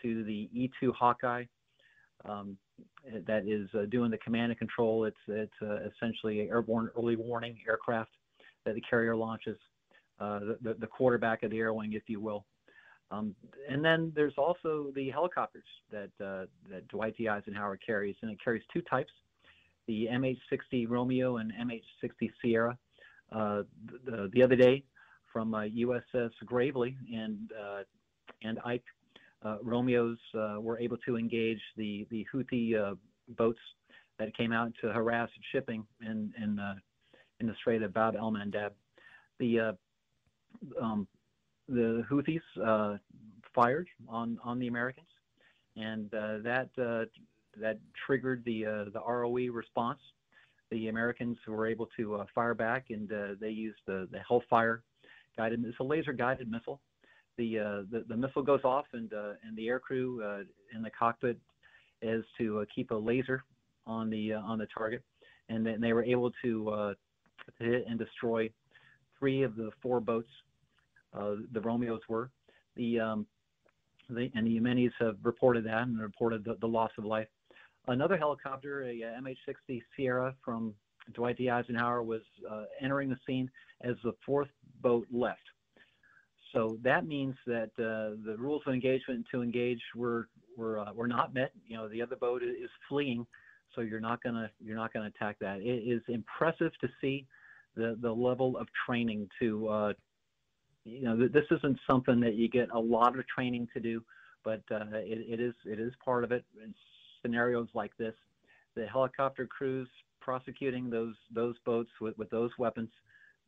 to 0.03 0.23
the 0.25 0.47
E2 0.55 0.93
Hawkeye. 0.93 1.45
Um, 2.25 2.55
that 3.25 3.47
is 3.47 3.67
uh, 3.73 3.85
doing 3.89 4.11
the 4.11 4.17
command 4.19 4.51
and 4.51 4.59
control. 4.59 5.05
It's 5.05 5.17
it's 5.27 5.93
essentially 5.95 6.41
an 6.41 6.49
airborne 6.49 6.89
early 6.95 7.15
warning 7.15 7.57
aircraft 7.67 8.11
that 8.65 8.75
the 8.75 8.81
carrier 8.81 9.15
launches. 9.15 9.57
Uh, 10.19 10.39
the, 10.61 10.75
the 10.79 10.87
quarterback 10.87 11.43
of 11.43 11.51
the 11.51 11.59
air 11.59 11.73
wing, 11.73 11.93
if 11.93 12.03
you 12.07 12.19
will. 12.19 12.43
Um, 13.11 13.35
and 13.69 13.85
then 13.85 14.11
there's 14.15 14.33
also 14.35 14.87
the 14.95 15.11
helicopters 15.11 15.67
that 15.91 16.09
uh, 16.19 16.45
that 16.71 16.87
Dwight 16.87 17.15
D. 17.17 17.29
Eisenhower 17.29 17.77
carries, 17.77 18.15
and 18.23 18.31
it 18.31 18.37
carries 18.43 18.63
two 18.73 18.81
types: 18.81 19.11
the 19.87 20.07
MH-60 20.11 20.89
Romeo 20.89 21.37
and 21.37 21.53
MH-60 21.53 22.31
Sierra. 22.41 22.77
Uh, 23.31 23.61
the, 24.05 24.29
the, 24.33 24.41
other 24.41 24.55
day, 24.55 24.83
from 25.31 25.53
uh, 25.53 25.63
USS 25.63 26.31
Gravely 26.45 26.97
and 27.13 27.51
uh, 27.53 27.83
and 28.41 28.57
Ike, 28.65 28.83
uh, 29.45 29.57
Romeos 29.61 30.17
were 30.59 30.79
able 30.79 30.97
to 31.05 31.15
engage 31.15 31.61
the 31.77 32.07
the 32.09 32.25
Houthi 32.33 32.97
boats 33.37 33.59
that 34.17 34.35
came 34.35 34.51
out 34.51 34.71
to 34.81 34.91
harass 34.91 35.29
shipping 35.51 35.85
in 36.01 36.33
in 36.41 36.59
in 37.39 37.45
the 37.45 37.53
Strait 37.61 37.83
of 37.83 37.93
Bab 37.93 38.15
el 38.15 38.31
Mandeb. 38.31 38.71
The 39.39 39.77
um, 40.81 41.07
the 41.69 42.03
Houthis 42.09 42.41
uh, 42.63 42.97
fired 43.53 43.87
on 44.07 44.39
on 44.43 44.59
the 44.59 44.67
Americans, 44.67 45.07
and 45.75 46.13
uh, 46.13 46.37
that 46.43 46.69
uh, 46.77 47.05
that 47.59 47.79
triggered 48.05 48.43
the 48.45 48.65
uh, 48.65 48.85
the 48.93 49.01
ROE 49.05 49.51
response. 49.51 49.99
The 50.69 50.89
Americans 50.89 51.37
were 51.47 51.65
able 51.65 51.87
to 51.97 52.15
uh, 52.15 52.25
fire 52.35 52.53
back, 52.53 52.87
and 52.89 53.11
uh, 53.11 53.27
they 53.39 53.49
used 53.49 53.79
the 53.85 54.07
the 54.11 54.19
Hellfire 54.19 54.83
guided. 55.35 55.63
It's 55.65 55.79
a 55.79 55.83
laser 55.83 56.13
guided 56.13 56.49
missile. 56.49 56.79
The, 57.37 57.85
the, 57.91 58.03
the 58.07 58.17
missile 58.17 58.41
goes 58.41 58.61
off, 58.63 58.85
and 58.93 59.11
and 59.11 59.55
the 59.55 59.67
aircrew 59.67 60.43
in 60.73 60.81
the 60.81 60.89
cockpit 60.89 61.37
is 62.01 62.25
to 62.39 62.65
keep 62.73 62.89
a 62.91 62.95
laser 62.95 63.43
on 63.85 64.09
the 64.09 64.33
on 64.33 64.57
the 64.57 64.65
target, 64.75 65.03
and 65.49 65.65
then 65.65 65.79
they 65.79 65.93
were 65.93 66.03
able 66.03 66.31
to 66.43 66.95
hit 67.59 67.85
and 67.87 67.99
destroy 67.99 68.49
three 69.19 69.43
of 69.43 69.55
the 69.55 69.69
four 69.81 69.99
boats 69.99 70.29
the 71.13 71.61
Romeos 71.61 72.01
were. 72.07 72.29
The, 72.75 72.99
um, 72.99 73.27
the 74.09 74.31
and 74.35 74.47
the 74.47 74.59
Yemenis 74.59 74.91
have 74.99 75.17
reported 75.23 75.65
that 75.65 75.83
and 75.83 75.99
reported 75.99 76.43
the, 76.43 76.57
the 76.61 76.67
loss 76.67 76.91
of 76.97 77.05
life. 77.05 77.27
Another 77.87 78.17
helicopter, 78.17 78.83
a, 78.83 79.01
a 79.01 79.21
MH-60 79.21 79.81
Sierra 79.95 80.35
from 80.43 80.73
Dwight 81.13 81.37
D. 81.37 81.49
Eisenhower, 81.49 82.03
was 82.03 82.21
uh, 82.49 82.63
entering 82.81 83.09
the 83.09 83.17
scene 83.25 83.49
as 83.81 83.95
the 84.03 84.13
fourth 84.25 84.49
boat 84.81 85.07
left. 85.11 85.39
So 86.53 86.77
that 86.83 87.05
means 87.05 87.35
that 87.45 87.69
uh, 87.77 88.15
the 88.25 88.35
rules 88.37 88.61
of 88.65 88.73
engagement 88.73 89.25
to 89.31 89.41
engage 89.41 89.81
were 89.95 90.27
were 90.57 90.79
uh, 90.79 90.93
were 90.93 91.07
not 91.07 91.33
met. 91.33 91.51
You 91.65 91.77
know, 91.77 91.87
the 91.87 92.01
other 92.01 92.15
boat 92.15 92.41
is 92.41 92.69
fleeing, 92.87 93.25
so 93.75 93.81
you're 93.81 93.99
not 93.99 94.23
gonna 94.23 94.49
you're 94.63 94.77
not 94.77 94.93
gonna 94.93 95.07
attack 95.07 95.37
that. 95.39 95.59
It 95.61 95.83
is 95.87 96.01
impressive 96.07 96.71
to 96.81 96.87
see 97.01 97.25
the 97.75 97.97
the 98.01 98.11
level 98.11 98.57
of 98.57 98.67
training 98.85 99.29
to 99.39 99.67
uh, 99.67 99.93
you 100.87 101.03
know, 101.03 101.27
this 101.27 101.43
isn't 101.51 101.77
something 101.85 102.19
that 102.21 102.35
you 102.35 102.47
get 102.47 102.69
a 102.73 102.79
lot 102.79 103.17
of 103.17 103.27
training 103.27 103.67
to 103.73 103.79
do, 103.79 104.01
but 104.43 104.61
uh, 104.71 104.85
it, 104.93 105.39
it 105.39 105.39
is 105.41 105.53
it 105.65 105.79
is 105.79 105.91
part 106.03 106.23
of 106.23 106.31
it 106.31 106.45
in 106.63 106.73
scenarios 107.21 107.67
like 107.73 107.95
this. 107.97 108.13
The 108.75 108.85
helicopter 108.85 109.45
crews 109.45 109.89
prosecuting 110.21 110.89
those 110.89 111.15
those 111.33 111.55
boats 111.65 111.89
with, 111.99 112.17
with 112.17 112.29
those 112.29 112.51
weapons, 112.57 112.89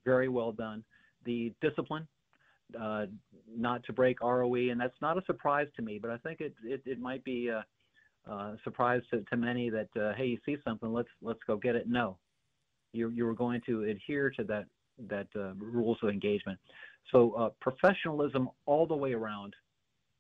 very 0.03 0.27
well 0.27 0.51
done. 0.51 0.83
The 1.25 1.53
discipline, 1.61 2.07
uh, 2.79 3.05
not 3.55 3.83
to 3.85 3.93
break 3.93 4.21
ROE, 4.21 4.69
and 4.71 4.79
that's 4.79 4.99
not 5.01 5.17
a 5.17 5.25
surprise 5.25 5.67
to 5.77 5.81
me, 5.81 5.99
but 6.01 6.11
I 6.11 6.17
think 6.17 6.41
it 6.41 6.53
it, 6.63 6.81
it 6.85 6.99
might 6.99 7.23
be 7.23 7.47
a, 7.47 7.65
surprise 8.63 9.01
to, 9.09 9.21
to 9.21 9.37
many 9.37 9.71
that 9.71 9.89
uh, 9.99 10.13
hey, 10.13 10.27
you 10.27 10.37
see 10.45 10.57
something, 10.63 10.91
let's 10.91 11.09
let's 11.21 11.39
go 11.47 11.57
get 11.57 11.75
it. 11.75 11.87
No, 11.87 12.17
you 12.91 13.09
you 13.09 13.25
were 13.25 13.33
going 13.33 13.61
to 13.65 13.83
adhere 13.83 14.29
to 14.31 14.43
that 14.43 14.65
that 15.07 15.27
uh, 15.35 15.53
rules 15.55 15.97
of 16.03 16.09
engagement. 16.09 16.59
So 17.11 17.31
uh, 17.31 17.49
professionalism 17.59 18.49
all 18.65 18.85
the 18.85 18.95
way 18.95 19.13
around 19.13 19.55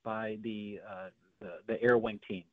by 0.03 0.37
the 0.41 0.79
uh, 0.87 1.09
the, 1.39 1.59
the 1.67 1.81
air 1.81 1.97
wing 1.97 2.19
team. 2.27 2.43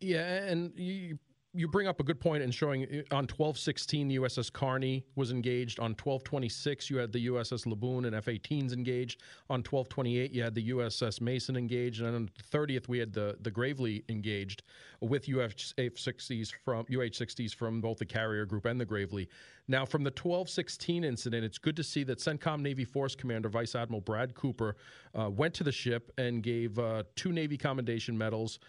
Yeah, 0.00 0.44
and 0.44 0.72
you 0.76 1.18
you 1.52 1.66
bring 1.66 1.88
up 1.88 1.98
a 1.98 2.04
good 2.04 2.20
point 2.20 2.42
in 2.42 2.50
showing 2.50 2.84
uh, 2.84 3.14
on 3.14 3.26
1216 3.26 4.08
the 4.08 4.16
USS 4.18 4.52
Carney 4.52 5.04
was 5.16 5.32
engaged. 5.32 5.80
On 5.80 5.90
1226 5.90 6.90
you 6.90 6.98
had 6.98 7.12
the 7.12 7.26
USS 7.26 7.66
Laboon 7.66 8.06
and 8.06 8.14
F-18s 8.14 8.72
engaged. 8.72 9.22
On 9.48 9.58
1228 9.58 10.30
you 10.30 10.42
had 10.42 10.54
the 10.54 10.70
USS 10.70 11.20
Mason 11.20 11.56
engaged. 11.56 12.02
And 12.02 12.14
on 12.14 12.30
the 12.36 12.58
30th 12.58 12.88
we 12.88 12.98
had 12.98 13.12
the 13.12 13.36
the 13.40 13.50
Gravely 13.50 14.04
engaged 14.08 14.62
with 15.00 15.28
UH-60s 15.28 16.52
from 16.64 16.80
UH-60s 16.88 17.54
from 17.54 17.80
both 17.80 17.98
the 17.98 18.06
carrier 18.06 18.46
group 18.46 18.64
and 18.64 18.80
the 18.80 18.84
Gravely. 18.84 19.28
Now 19.66 19.84
from 19.84 20.04
the 20.04 20.10
1216 20.10 21.02
incident 21.02 21.44
it's 21.44 21.58
good 21.58 21.76
to 21.76 21.84
see 21.84 22.04
that 22.04 22.18
CENTCOM 22.18 22.60
Navy 22.60 22.84
Force 22.84 23.16
Commander 23.16 23.48
Vice 23.48 23.74
Admiral 23.74 24.00
Brad 24.00 24.34
Cooper 24.34 24.76
uh, 25.18 25.28
went 25.28 25.54
to 25.54 25.64
the 25.64 25.72
ship 25.72 26.12
and 26.16 26.42
gave 26.42 26.78
uh, 26.78 27.02
two 27.16 27.32
Navy 27.32 27.56
commendation 27.56 28.16
medals 28.16 28.60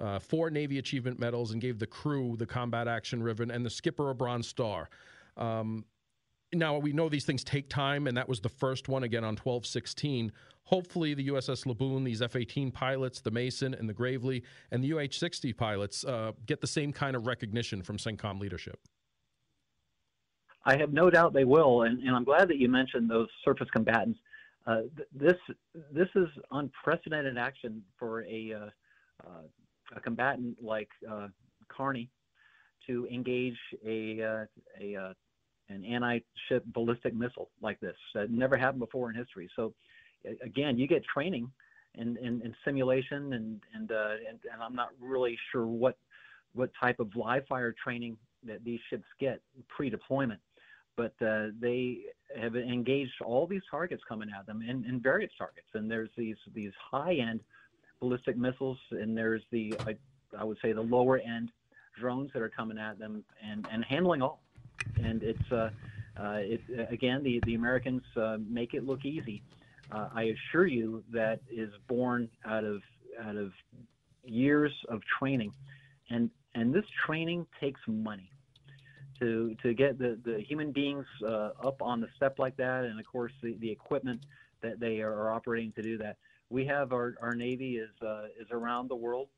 uh, 0.00 0.18
four 0.18 0.50
Navy 0.50 0.78
Achievement 0.78 1.18
Medals 1.18 1.52
and 1.52 1.60
gave 1.60 1.78
the 1.78 1.86
crew 1.86 2.36
the 2.36 2.46
Combat 2.46 2.88
Action 2.88 3.22
Ribbon 3.22 3.50
and 3.50 3.64
the 3.64 3.70
skipper 3.70 4.10
a 4.10 4.14
Bronze 4.14 4.48
Star. 4.48 4.88
Um, 5.36 5.84
now, 6.52 6.78
we 6.78 6.92
know 6.92 7.08
these 7.08 7.24
things 7.24 7.44
take 7.44 7.68
time, 7.68 8.06
and 8.08 8.16
that 8.16 8.28
was 8.28 8.40
the 8.40 8.48
first 8.48 8.88
one 8.88 9.04
again 9.04 9.22
on 9.22 9.36
1216. 9.36 10.32
Hopefully, 10.64 11.14
the 11.14 11.28
USS 11.28 11.64
Laboon, 11.64 12.04
these 12.04 12.22
F 12.22 12.34
18 12.34 12.72
pilots, 12.72 13.20
the 13.20 13.30
Mason 13.30 13.72
and 13.74 13.88
the 13.88 13.92
Gravely, 13.92 14.42
and 14.70 14.82
the 14.82 14.92
UH 14.92 15.12
60 15.12 15.52
pilots 15.52 16.04
uh, 16.04 16.32
get 16.46 16.60
the 16.60 16.66
same 16.66 16.92
kind 16.92 17.14
of 17.14 17.26
recognition 17.26 17.82
from 17.82 17.98
CENTCOM 17.98 18.40
leadership. 18.40 18.80
I 20.64 20.76
have 20.76 20.92
no 20.92 21.08
doubt 21.08 21.32
they 21.32 21.44
will, 21.44 21.82
and, 21.82 22.00
and 22.00 22.14
I'm 22.14 22.24
glad 22.24 22.48
that 22.48 22.58
you 22.58 22.68
mentioned 22.68 23.08
those 23.08 23.28
surface 23.44 23.68
combatants. 23.72 24.18
Uh, 24.66 24.82
th- 24.94 25.08
this 25.14 25.56
this 25.90 26.08
is 26.14 26.28
unprecedented 26.50 27.38
action 27.38 27.82
for 27.98 28.24
a 28.24 28.52
uh, 28.52 29.26
uh 29.26 29.42
a 29.94 30.00
combatant 30.00 30.56
like 30.62 30.88
uh, 31.10 31.28
Carney 31.68 32.08
to 32.86 33.06
engage 33.06 33.58
a, 33.86 34.22
uh, 34.22 34.44
a 34.80 34.96
uh, 34.96 35.12
an 35.68 35.84
anti-ship 35.84 36.64
ballistic 36.66 37.14
missile 37.14 37.48
like 37.62 37.78
this. 37.80 37.96
That 38.14 38.30
never 38.30 38.56
happened 38.56 38.80
before 38.80 39.08
in 39.10 39.16
history. 39.16 39.48
So 39.54 39.72
again, 40.42 40.78
you 40.78 40.88
get 40.88 41.04
training 41.04 41.50
and, 41.96 42.16
and, 42.16 42.42
and 42.42 42.54
simulation, 42.64 43.32
and 43.32 43.60
and, 43.74 43.92
uh, 43.92 44.14
and 44.28 44.38
and 44.52 44.62
I'm 44.62 44.74
not 44.74 44.88
really 45.00 45.38
sure 45.52 45.66
what 45.66 45.96
what 46.54 46.70
type 46.80 46.98
of 46.98 47.14
live 47.14 47.46
fire 47.48 47.74
training 47.82 48.16
that 48.44 48.64
these 48.64 48.80
ships 48.88 49.04
get 49.20 49.40
pre-deployment, 49.68 50.40
but 50.96 51.12
uh, 51.24 51.48
they 51.60 51.98
have 52.40 52.56
engaged 52.56 53.12
all 53.24 53.46
these 53.46 53.62
targets 53.70 54.02
coming 54.08 54.28
at 54.36 54.46
them 54.46 54.62
and, 54.66 54.84
and 54.86 55.02
various 55.02 55.30
targets. 55.36 55.68
And 55.74 55.90
there's 55.90 56.10
these 56.16 56.36
these 56.54 56.72
high-end 56.90 57.40
ballistic 58.00 58.36
missiles, 58.36 58.78
and 58.90 59.16
there's 59.16 59.42
the 59.50 59.74
I, 59.86 59.96
I 60.38 60.44
would 60.44 60.58
say 60.62 60.72
the 60.72 60.80
lower 60.80 61.18
end 61.18 61.50
drones 61.98 62.30
that 62.32 62.42
are 62.42 62.48
coming 62.48 62.78
at 62.78 62.98
them 62.98 63.24
and, 63.42 63.66
and 63.70 63.84
handling 63.84 64.22
all. 64.22 64.42
And 65.02 65.22
it's 65.22 65.52
uh, 65.52 65.70
uh, 66.18 66.38
it, 66.38 66.60
again 66.90 67.22
the 67.22 67.40
the 67.44 67.54
Americans 67.54 68.02
uh, 68.16 68.38
make 68.48 68.74
it 68.74 68.84
look 68.84 69.04
easy. 69.04 69.42
Uh, 69.92 70.08
I 70.14 70.34
assure 70.34 70.66
you 70.66 71.02
that 71.12 71.40
is 71.50 71.70
born 71.88 72.28
out 72.44 72.64
of 72.64 72.82
out 73.22 73.36
of 73.36 73.52
years 74.24 74.72
of 74.88 75.02
training, 75.18 75.52
and 76.08 76.30
and 76.54 76.74
this 76.74 76.84
training 77.06 77.46
takes 77.60 77.80
money 77.86 78.30
to 79.18 79.54
to 79.62 79.74
get 79.74 79.98
the, 79.98 80.18
the 80.24 80.40
human 80.40 80.72
beings 80.72 81.06
uh, 81.24 81.50
up 81.62 81.82
on 81.82 82.00
the 82.00 82.08
step 82.16 82.38
like 82.38 82.56
that, 82.56 82.84
and 82.84 82.98
of 82.98 83.06
course 83.06 83.32
the, 83.42 83.54
the 83.60 83.70
equipment 83.70 84.24
that 84.62 84.80
they 84.80 85.00
are 85.00 85.30
operating 85.30 85.72
to 85.72 85.82
do 85.82 85.98
that 85.98 86.16
we 86.50 86.66
have 86.66 86.92
our, 86.92 87.14
our 87.22 87.34
Navy 87.34 87.76
is, 87.76 87.90
uh, 88.02 88.24
is 88.38 88.48
around 88.50 88.90
the 88.90 88.96
world, 88.96 89.28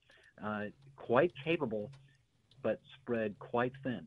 uh, 0.43 0.65
quite 0.97 1.33
capable, 1.45 1.91
but 2.63 2.81
spread 2.95 3.39
quite 3.39 3.73
thin. 3.85 4.07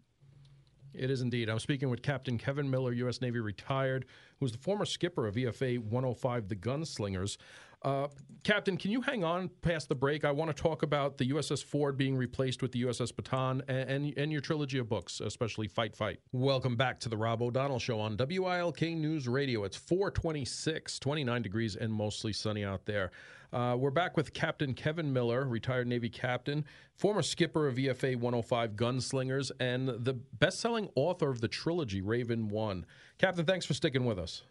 It 0.93 1.11
is 1.11 1.21
indeed. 1.21 1.49
I'm 1.49 1.59
speaking 1.59 1.89
with 1.89 2.01
Captain 2.01 2.37
Kevin 2.37 2.69
Miller, 2.69 2.93
U.S. 2.93 3.21
Navy 3.21 3.39
retired, 3.39 4.05
who's 4.39 4.53
the 4.53 4.57
former 4.57 4.85
skipper 4.85 5.27
of 5.27 5.35
VFA 5.35 5.79
105, 5.79 6.47
the 6.47 6.55
Gunslingers. 6.55 7.37
Uh, 7.81 8.07
Captain, 8.43 8.77
can 8.77 8.91
you 8.91 9.01
hang 9.01 9.23
on 9.23 9.49
past 9.61 9.89
the 9.89 9.95
break? 9.95 10.23
I 10.23 10.31
want 10.31 10.55
to 10.55 10.61
talk 10.61 10.83
about 10.83 11.17
the 11.17 11.31
USS 11.31 11.63
Ford 11.63 11.97
being 11.97 12.15
replaced 12.15 12.61
with 12.61 12.71
the 12.71 12.83
USS 12.83 13.11
Bataan 13.11 13.61
and, 13.67 13.89
and, 13.89 14.17
and, 14.17 14.31
your 14.31 14.41
trilogy 14.41 14.77
of 14.77 14.87
books, 14.87 15.19
especially 15.19 15.67
Fight 15.67 15.95
Fight. 15.95 16.19
Welcome 16.31 16.75
back 16.75 16.99
to 17.01 17.09
the 17.09 17.17
Rob 17.17 17.41
O'Donnell 17.41 17.79
Show 17.79 17.99
on 17.99 18.17
WILK 18.17 18.81
News 18.81 19.27
Radio. 19.27 19.63
It's 19.63 19.75
426, 19.75 20.99
29 20.99 21.41
degrees, 21.41 21.75
and 21.75 21.91
mostly 21.91 22.33
sunny 22.33 22.63
out 22.63 22.85
there. 22.85 23.11
Uh, 23.51 23.75
we're 23.79 23.89
back 23.89 24.17
with 24.17 24.33
Captain 24.33 24.73
Kevin 24.73 25.11
Miller, 25.13 25.45
retired 25.45 25.87
Navy 25.87 26.09
captain, 26.09 26.65
former 26.93 27.21
skipper 27.21 27.67
of 27.67 27.75
VFA 27.75 28.15
105 28.15 28.75
Gunslingers, 28.75 29.51
and 29.59 29.87
the 29.87 30.13
best 30.13 30.59
selling 30.59 30.89
author 30.95 31.29
of 31.29 31.41
the 31.41 31.47
trilogy, 31.47 32.01
Raven 32.01 32.49
1. 32.49 32.85
Captain, 33.17 33.45
thanks 33.45 33.65
for 33.65 33.73
sticking 33.73 34.05
with 34.05 34.19
us. 34.19 34.43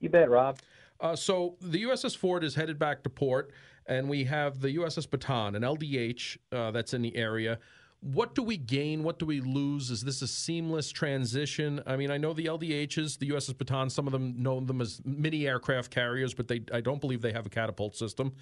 You 0.00 0.08
bet, 0.08 0.30
Rob. 0.30 0.58
Uh, 1.00 1.14
so 1.14 1.56
the 1.60 1.84
USS 1.84 2.16
Ford 2.16 2.42
is 2.42 2.54
headed 2.54 2.78
back 2.78 3.02
to 3.04 3.10
port, 3.10 3.52
and 3.86 4.08
we 4.08 4.24
have 4.24 4.60
the 4.60 4.76
USS 4.76 5.06
Bataan, 5.06 5.56
an 5.56 5.62
LDH 5.62 6.38
uh, 6.52 6.70
that's 6.70 6.94
in 6.94 7.02
the 7.02 7.16
area. 7.16 7.58
What 8.00 8.34
do 8.34 8.42
we 8.42 8.56
gain? 8.56 9.02
What 9.02 9.18
do 9.18 9.26
we 9.26 9.40
lose? 9.40 9.90
Is 9.90 10.02
this 10.02 10.22
a 10.22 10.28
seamless 10.28 10.90
transition? 10.90 11.82
I 11.86 11.96
mean, 11.96 12.10
I 12.10 12.16
know 12.16 12.32
the 12.32 12.46
LDHs, 12.46 13.18
the 13.18 13.30
USS 13.30 13.54
Bataan, 13.54 13.90
some 13.90 14.06
of 14.06 14.12
them 14.12 14.40
know 14.40 14.60
them 14.60 14.80
as 14.80 15.00
mini 15.04 15.48
aircraft 15.48 15.90
carriers, 15.90 16.32
but 16.34 16.46
they 16.46 16.62
I 16.72 16.80
don't 16.80 17.00
believe 17.00 17.22
they 17.22 17.32
have 17.32 17.46
a 17.46 17.50
catapult 17.50 17.96
system 17.96 18.34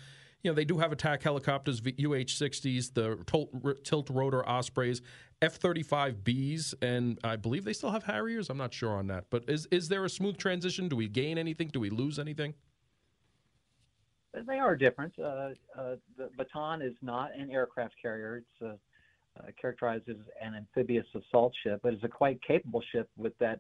you 0.47 0.53
know, 0.53 0.55
they 0.55 0.65
do 0.65 0.79
have 0.79 0.93
attack 0.93 1.25
helicopters, 1.25 1.81
UH-60s, 1.81 2.95
the 2.95 3.19
tilt 3.83 4.09
rotor 4.11 4.49
Ospreys, 4.49 5.03
F-35Bs, 5.43 6.75
and 6.81 7.19
I 7.25 7.35
believe 7.35 7.65
they 7.65 7.73
still 7.73 7.91
have 7.91 8.05
Harriers. 8.05 8.49
I'm 8.49 8.57
not 8.57 8.73
sure 8.73 8.93
on 8.93 9.09
that, 9.09 9.25
but 9.29 9.43
is 9.49 9.67
is 9.73 9.89
there 9.89 10.05
a 10.05 10.09
smooth 10.09 10.37
transition? 10.37 10.89
Do 10.89 10.95
we 10.95 11.09
gain 11.09 11.37
anything? 11.37 11.67
Do 11.67 11.81
we 11.81 11.91
lose 11.91 12.21
anything? 12.21 12.55
They 14.47 14.61
are 14.61 14.77
different. 14.77 15.19
Uh, 15.19 15.49
uh, 15.77 15.97
the 16.17 16.31
Bataan 16.39 16.87
is 16.87 16.95
not 17.03 17.31
an 17.37 17.51
aircraft 17.51 17.95
carrier. 18.01 18.37
It's 18.37 18.63
uh, 18.63 19.47
characterized 19.61 20.09
as 20.09 20.17
an 20.41 20.55
amphibious 20.55 21.07
assault 21.13 21.55
ship, 21.65 21.81
but 21.83 21.93
it's 21.93 22.05
a 22.05 22.09
quite 22.09 22.41
capable 22.47 22.83
ship 22.93 23.11
with 23.17 23.37
that 23.39 23.59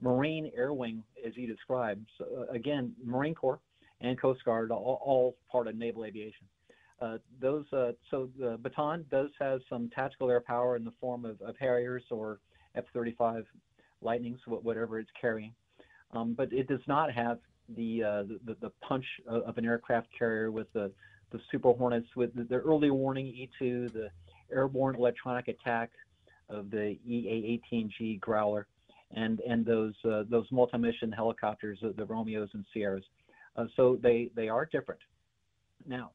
Marine 0.00 0.50
air 0.56 0.72
wing, 0.72 1.04
as 1.24 1.36
you 1.36 1.46
described. 1.46 2.04
So, 2.18 2.24
uh, 2.40 2.52
again, 2.52 2.92
Marine 3.04 3.36
Corps 3.36 3.60
and 4.00 4.20
Coast 4.20 4.44
Guard, 4.44 4.70
all, 4.70 5.00
all 5.04 5.36
part 5.50 5.68
of 5.68 5.76
naval 5.76 6.04
aviation. 6.04 6.46
Uh, 7.00 7.18
those 7.40 7.64
uh, 7.72 7.92
so 8.10 8.28
the 8.38 8.56
Bataan 8.58 9.08
does 9.10 9.30
have 9.40 9.60
some 9.68 9.90
tactical 9.94 10.30
air 10.30 10.40
power 10.40 10.76
in 10.76 10.84
the 10.84 10.92
form 11.00 11.24
of, 11.24 11.40
of 11.42 11.56
Harriers 11.58 12.04
or 12.10 12.38
F-35 12.76 13.44
Lightnings, 14.00 14.38
whatever 14.46 14.98
it's 14.98 15.10
carrying, 15.20 15.52
um, 16.12 16.34
but 16.34 16.52
it 16.52 16.68
does 16.68 16.80
not 16.86 17.12
have 17.12 17.38
the, 17.76 18.02
uh, 18.02 18.22
the, 18.44 18.56
the 18.60 18.70
punch 18.86 19.04
of 19.26 19.56
an 19.58 19.64
aircraft 19.64 20.08
carrier 20.16 20.50
with 20.50 20.72
the 20.72 20.92
the 21.34 21.40
Super 21.50 21.72
Hornets 21.72 22.06
with 22.14 22.30
the 22.34 22.56
early 22.56 22.90
warning 22.90 23.26
E2, 23.26 23.92
the 23.92 24.08
airborne 24.52 24.94
electronic 24.94 25.48
attack 25.48 25.90
of 26.48 26.70
the 26.70 26.96
EA-18G 27.04 28.20
Growler, 28.20 28.66
and 29.10 29.40
and 29.40 29.66
those 29.66 29.94
uh, 30.04 30.22
those 30.30 30.46
multi-mission 30.52 31.10
helicopters, 31.10 31.78
the 31.82 32.04
Romeos 32.04 32.50
and 32.54 32.64
Sierras. 32.72 33.04
Uh, 33.56 33.66
so 33.76 33.98
they, 34.02 34.30
they 34.34 34.48
are 34.48 34.66
different. 34.66 35.00
Now, 35.86 36.10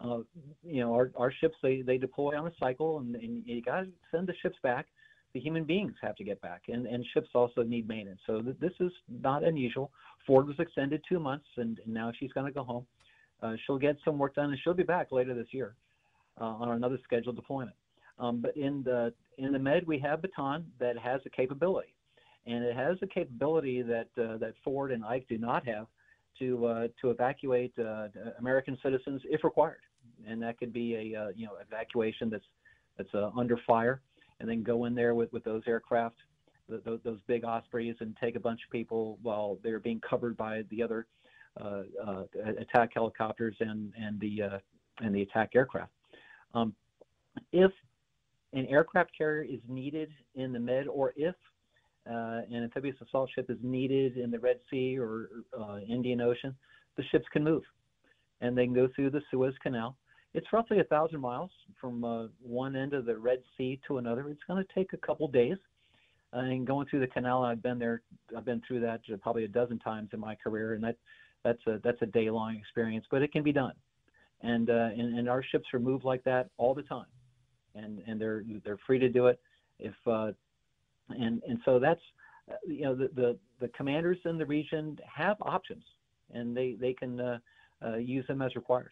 uh, 0.00 0.18
you 0.62 0.80
know, 0.80 0.92
our, 0.94 1.10
our 1.16 1.32
ships, 1.32 1.56
they, 1.62 1.82
they 1.82 1.98
deploy 1.98 2.36
on 2.38 2.46
a 2.46 2.52
cycle 2.58 2.98
and, 2.98 3.14
and 3.16 3.42
you 3.46 3.62
got 3.62 3.80
to 3.80 3.88
send 4.10 4.26
the 4.26 4.34
ships 4.42 4.56
back. 4.62 4.86
The 5.32 5.40
human 5.40 5.64
beings 5.64 5.94
have 6.02 6.14
to 6.16 6.24
get 6.24 6.40
back 6.40 6.62
and, 6.68 6.86
and 6.86 7.04
ships 7.12 7.28
also 7.34 7.62
need 7.62 7.88
maintenance. 7.88 8.20
So 8.26 8.40
th- 8.40 8.56
this 8.60 8.72
is 8.80 8.92
not 9.08 9.42
unusual. 9.42 9.90
Ford 10.26 10.46
was 10.46 10.56
extended 10.58 11.02
two 11.08 11.18
months 11.18 11.46
and, 11.56 11.80
and 11.84 11.92
now 11.92 12.12
she's 12.18 12.32
going 12.32 12.46
to 12.46 12.52
go 12.52 12.62
home. 12.62 12.86
Uh, 13.42 13.54
she'll 13.66 13.78
get 13.78 13.96
some 14.04 14.18
work 14.18 14.34
done 14.34 14.50
and 14.50 14.58
she'll 14.62 14.74
be 14.74 14.84
back 14.84 15.10
later 15.10 15.34
this 15.34 15.48
year 15.50 15.74
uh, 16.40 16.44
on 16.44 16.70
another 16.70 16.98
scheduled 17.04 17.36
deployment. 17.36 17.76
Um, 18.18 18.40
but 18.40 18.56
in 18.56 18.82
the 18.84 19.12
in 19.38 19.52
the 19.52 19.58
Med, 19.58 19.86
we 19.86 19.98
have 19.98 20.20
Bataan 20.20 20.64
that 20.78 20.96
has 20.96 21.20
a 21.26 21.30
capability, 21.30 21.94
and 22.46 22.62
it 22.62 22.76
has 22.76 22.96
a 23.02 23.06
capability 23.06 23.82
that 23.82 24.08
uh, 24.16 24.36
that 24.38 24.54
Ford 24.62 24.92
and 24.92 25.04
Ike 25.04 25.26
do 25.28 25.36
not 25.36 25.66
have 25.66 25.86
to 26.38 26.66
uh, 26.66 26.88
to 27.00 27.10
evacuate 27.10 27.72
uh, 27.78 28.08
American 28.38 28.78
citizens 28.82 29.22
if 29.24 29.44
required, 29.44 29.80
and 30.26 30.42
that 30.42 30.58
could 30.58 30.72
be 30.72 30.94
a 30.94 31.20
uh, 31.20 31.28
you 31.34 31.46
know 31.46 31.52
evacuation 31.60 32.30
that's 32.30 32.44
that's 32.96 33.14
uh, 33.14 33.30
under 33.36 33.58
fire, 33.66 34.02
and 34.40 34.48
then 34.48 34.62
go 34.62 34.84
in 34.84 34.94
there 34.94 35.14
with, 35.14 35.32
with 35.32 35.44
those 35.44 35.62
aircraft, 35.66 36.16
the, 36.68 37.00
those 37.04 37.18
big 37.26 37.44
Ospreys, 37.44 37.96
and 38.00 38.16
take 38.20 38.36
a 38.36 38.40
bunch 38.40 38.60
of 38.64 38.70
people 38.70 39.18
while 39.22 39.58
they're 39.62 39.80
being 39.80 40.00
covered 40.08 40.36
by 40.36 40.62
the 40.70 40.82
other 40.82 41.06
uh, 41.60 41.82
attack 42.58 42.90
helicopters 42.94 43.56
and 43.60 43.92
and 43.96 44.18
the 44.20 44.42
and 45.00 45.14
the 45.14 45.22
attack 45.22 45.50
aircraft. 45.54 45.92
Um, 46.54 46.74
if 47.52 47.72
an 48.52 48.66
aircraft 48.66 49.10
carrier 49.16 49.42
is 49.42 49.60
needed 49.68 50.10
in 50.36 50.52
the 50.52 50.60
Med, 50.60 50.86
or 50.86 51.12
if 51.16 51.34
uh, 52.10 52.40
an 52.50 52.64
amphibious 52.64 52.96
assault 53.06 53.30
ship 53.34 53.50
is 53.50 53.58
needed 53.62 54.16
in 54.16 54.30
the 54.30 54.38
Red 54.38 54.58
Sea 54.70 54.98
or 54.98 55.28
uh, 55.58 55.78
Indian 55.88 56.20
Ocean, 56.20 56.54
the 56.96 57.02
ships 57.10 57.26
can 57.32 57.42
move. 57.42 57.62
and 58.40 58.56
they 58.56 58.64
can 58.64 58.74
go 58.74 58.88
through 58.94 59.10
the 59.10 59.22
Suez 59.30 59.54
Canal. 59.62 59.96
It's 60.34 60.52
roughly 60.52 60.80
a 60.80 60.84
thousand 60.84 61.20
miles 61.20 61.50
from 61.80 62.04
uh, 62.04 62.26
one 62.42 62.74
end 62.76 62.92
of 62.92 63.06
the 63.06 63.16
Red 63.16 63.38
Sea 63.56 63.80
to 63.86 63.98
another. 63.98 64.28
It's 64.28 64.42
going 64.46 64.62
to 64.62 64.74
take 64.74 64.92
a 64.92 64.96
couple 64.98 65.28
days. 65.28 65.56
Uh, 66.32 66.40
and 66.40 66.66
going 66.66 66.86
through 66.88 66.98
the 67.00 67.06
canal, 67.06 67.44
I've 67.44 67.62
been 67.62 67.78
there. 67.78 68.02
I've 68.36 68.44
been 68.44 68.60
through 68.66 68.80
that 68.80 69.00
probably 69.22 69.44
a 69.44 69.48
dozen 69.48 69.78
times 69.78 70.10
in 70.12 70.18
my 70.18 70.34
career, 70.34 70.74
and 70.74 70.82
that 70.82 70.96
that's 71.44 71.64
a 71.68 71.78
that's 71.84 72.02
a 72.02 72.06
day 72.06 72.28
long 72.28 72.56
experience. 72.56 73.06
But 73.08 73.22
it 73.22 73.30
can 73.30 73.44
be 73.44 73.52
done, 73.52 73.74
and, 74.42 74.68
uh, 74.68 74.90
and 74.98 75.16
and 75.16 75.28
our 75.28 75.44
ships 75.44 75.66
are 75.72 75.78
moved 75.78 76.04
like 76.04 76.24
that 76.24 76.48
all 76.56 76.74
the 76.74 76.82
time, 76.82 77.06
and 77.76 78.02
and 78.08 78.20
they're 78.20 78.42
they're 78.64 78.80
free 78.84 78.98
to 78.98 79.08
do 79.08 79.28
it. 79.28 79.38
If 79.78 79.94
uh, 80.08 80.32
and 81.10 81.42
and 81.46 81.58
so 81.64 81.78
that's 81.78 82.00
uh, 82.50 82.54
you 82.66 82.82
know 82.82 82.94
the, 82.94 83.08
the 83.14 83.38
the 83.60 83.68
commanders 83.68 84.18
in 84.24 84.38
the 84.38 84.46
region 84.46 84.98
have 85.12 85.36
options, 85.40 85.84
and 86.32 86.56
they 86.56 86.76
they 86.80 86.92
can 86.92 87.20
uh, 87.20 87.38
uh, 87.84 87.96
use 87.96 88.26
them 88.26 88.42
as 88.42 88.54
required. 88.56 88.90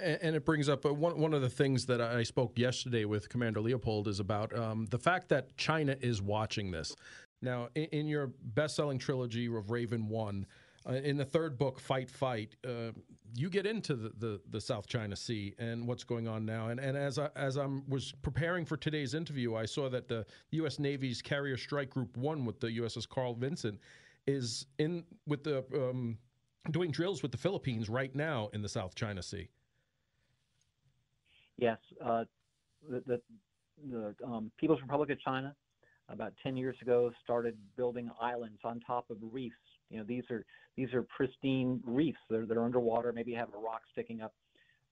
And 0.00 0.34
it 0.34 0.44
brings 0.44 0.68
up 0.68 0.84
one 0.84 1.18
one 1.20 1.34
of 1.34 1.42
the 1.42 1.50
things 1.50 1.86
that 1.86 2.00
I 2.00 2.22
spoke 2.22 2.58
yesterday 2.58 3.04
with 3.04 3.28
Commander 3.28 3.60
Lippold 3.60 4.08
is 4.08 4.20
about 4.20 4.56
um, 4.56 4.86
the 4.86 4.98
fact 4.98 5.28
that 5.28 5.56
China 5.56 5.96
is 6.00 6.22
watching 6.22 6.70
this. 6.70 6.94
Now, 7.42 7.68
in, 7.74 7.84
in 7.84 8.06
your 8.06 8.32
best-selling 8.42 8.98
trilogy 8.98 9.46
of 9.46 9.70
Raven 9.70 10.08
One, 10.08 10.46
uh, 10.88 10.94
in 10.94 11.16
the 11.16 11.24
third 11.24 11.58
book, 11.58 11.78
Fight 11.78 12.10
Fight, 12.10 12.56
uh, 12.66 12.92
you 13.34 13.50
get 13.50 13.66
into 13.66 13.94
the, 13.94 14.10
the, 14.18 14.40
the, 14.50 14.60
South 14.60 14.86
China 14.86 15.14
Sea 15.14 15.54
and 15.58 15.86
what's 15.86 16.04
going 16.04 16.26
on 16.26 16.44
now. 16.44 16.68
And, 16.68 16.80
and 16.80 16.96
as 16.96 17.18
I 17.18 17.28
as 17.36 17.58
I 17.58 17.66
was 17.88 18.12
preparing 18.22 18.64
for 18.64 18.76
today's 18.76 19.14
interview, 19.14 19.54
I 19.54 19.66
saw 19.66 19.88
that 19.90 20.08
the 20.08 20.24
U.S. 20.52 20.78
Navy's 20.78 21.20
Carrier 21.22 21.56
Strike 21.56 21.90
Group 21.90 22.16
One 22.16 22.44
with 22.44 22.60
the 22.60 22.68
USS 22.78 23.08
Carl 23.08 23.34
Vinson 23.34 23.78
is 24.26 24.66
in 24.78 25.04
with 25.26 25.44
the 25.44 25.64
um, 25.74 26.18
doing 26.70 26.90
drills 26.90 27.22
with 27.22 27.32
the 27.32 27.38
Philippines 27.38 27.88
right 27.88 28.14
now 28.14 28.48
in 28.52 28.62
the 28.62 28.68
South 28.68 28.94
China 28.94 29.22
Sea. 29.22 29.48
Yes, 31.56 31.78
uh, 32.02 32.24
the, 32.88 33.02
the, 33.06 33.20
the 33.90 34.14
um, 34.24 34.50
People's 34.58 34.80
Republic 34.80 35.10
of 35.10 35.20
China 35.20 35.54
about 36.08 36.32
10 36.42 36.56
years 36.56 36.76
ago 36.82 37.12
started 37.22 37.56
building 37.76 38.10
islands 38.20 38.60
on 38.64 38.80
top 38.80 39.10
of 39.10 39.18
reefs. 39.20 39.54
You 39.90 39.98
know, 39.98 40.04
these 40.04 40.24
are 40.30 40.44
these 40.76 40.92
are 40.94 41.02
pristine 41.02 41.80
reefs. 41.84 42.18
They're, 42.28 42.46
they're 42.46 42.62
underwater, 42.62 43.12
maybe 43.12 43.34
have 43.34 43.48
a 43.54 43.58
rock 43.58 43.82
sticking 43.92 44.20
up, 44.22 44.34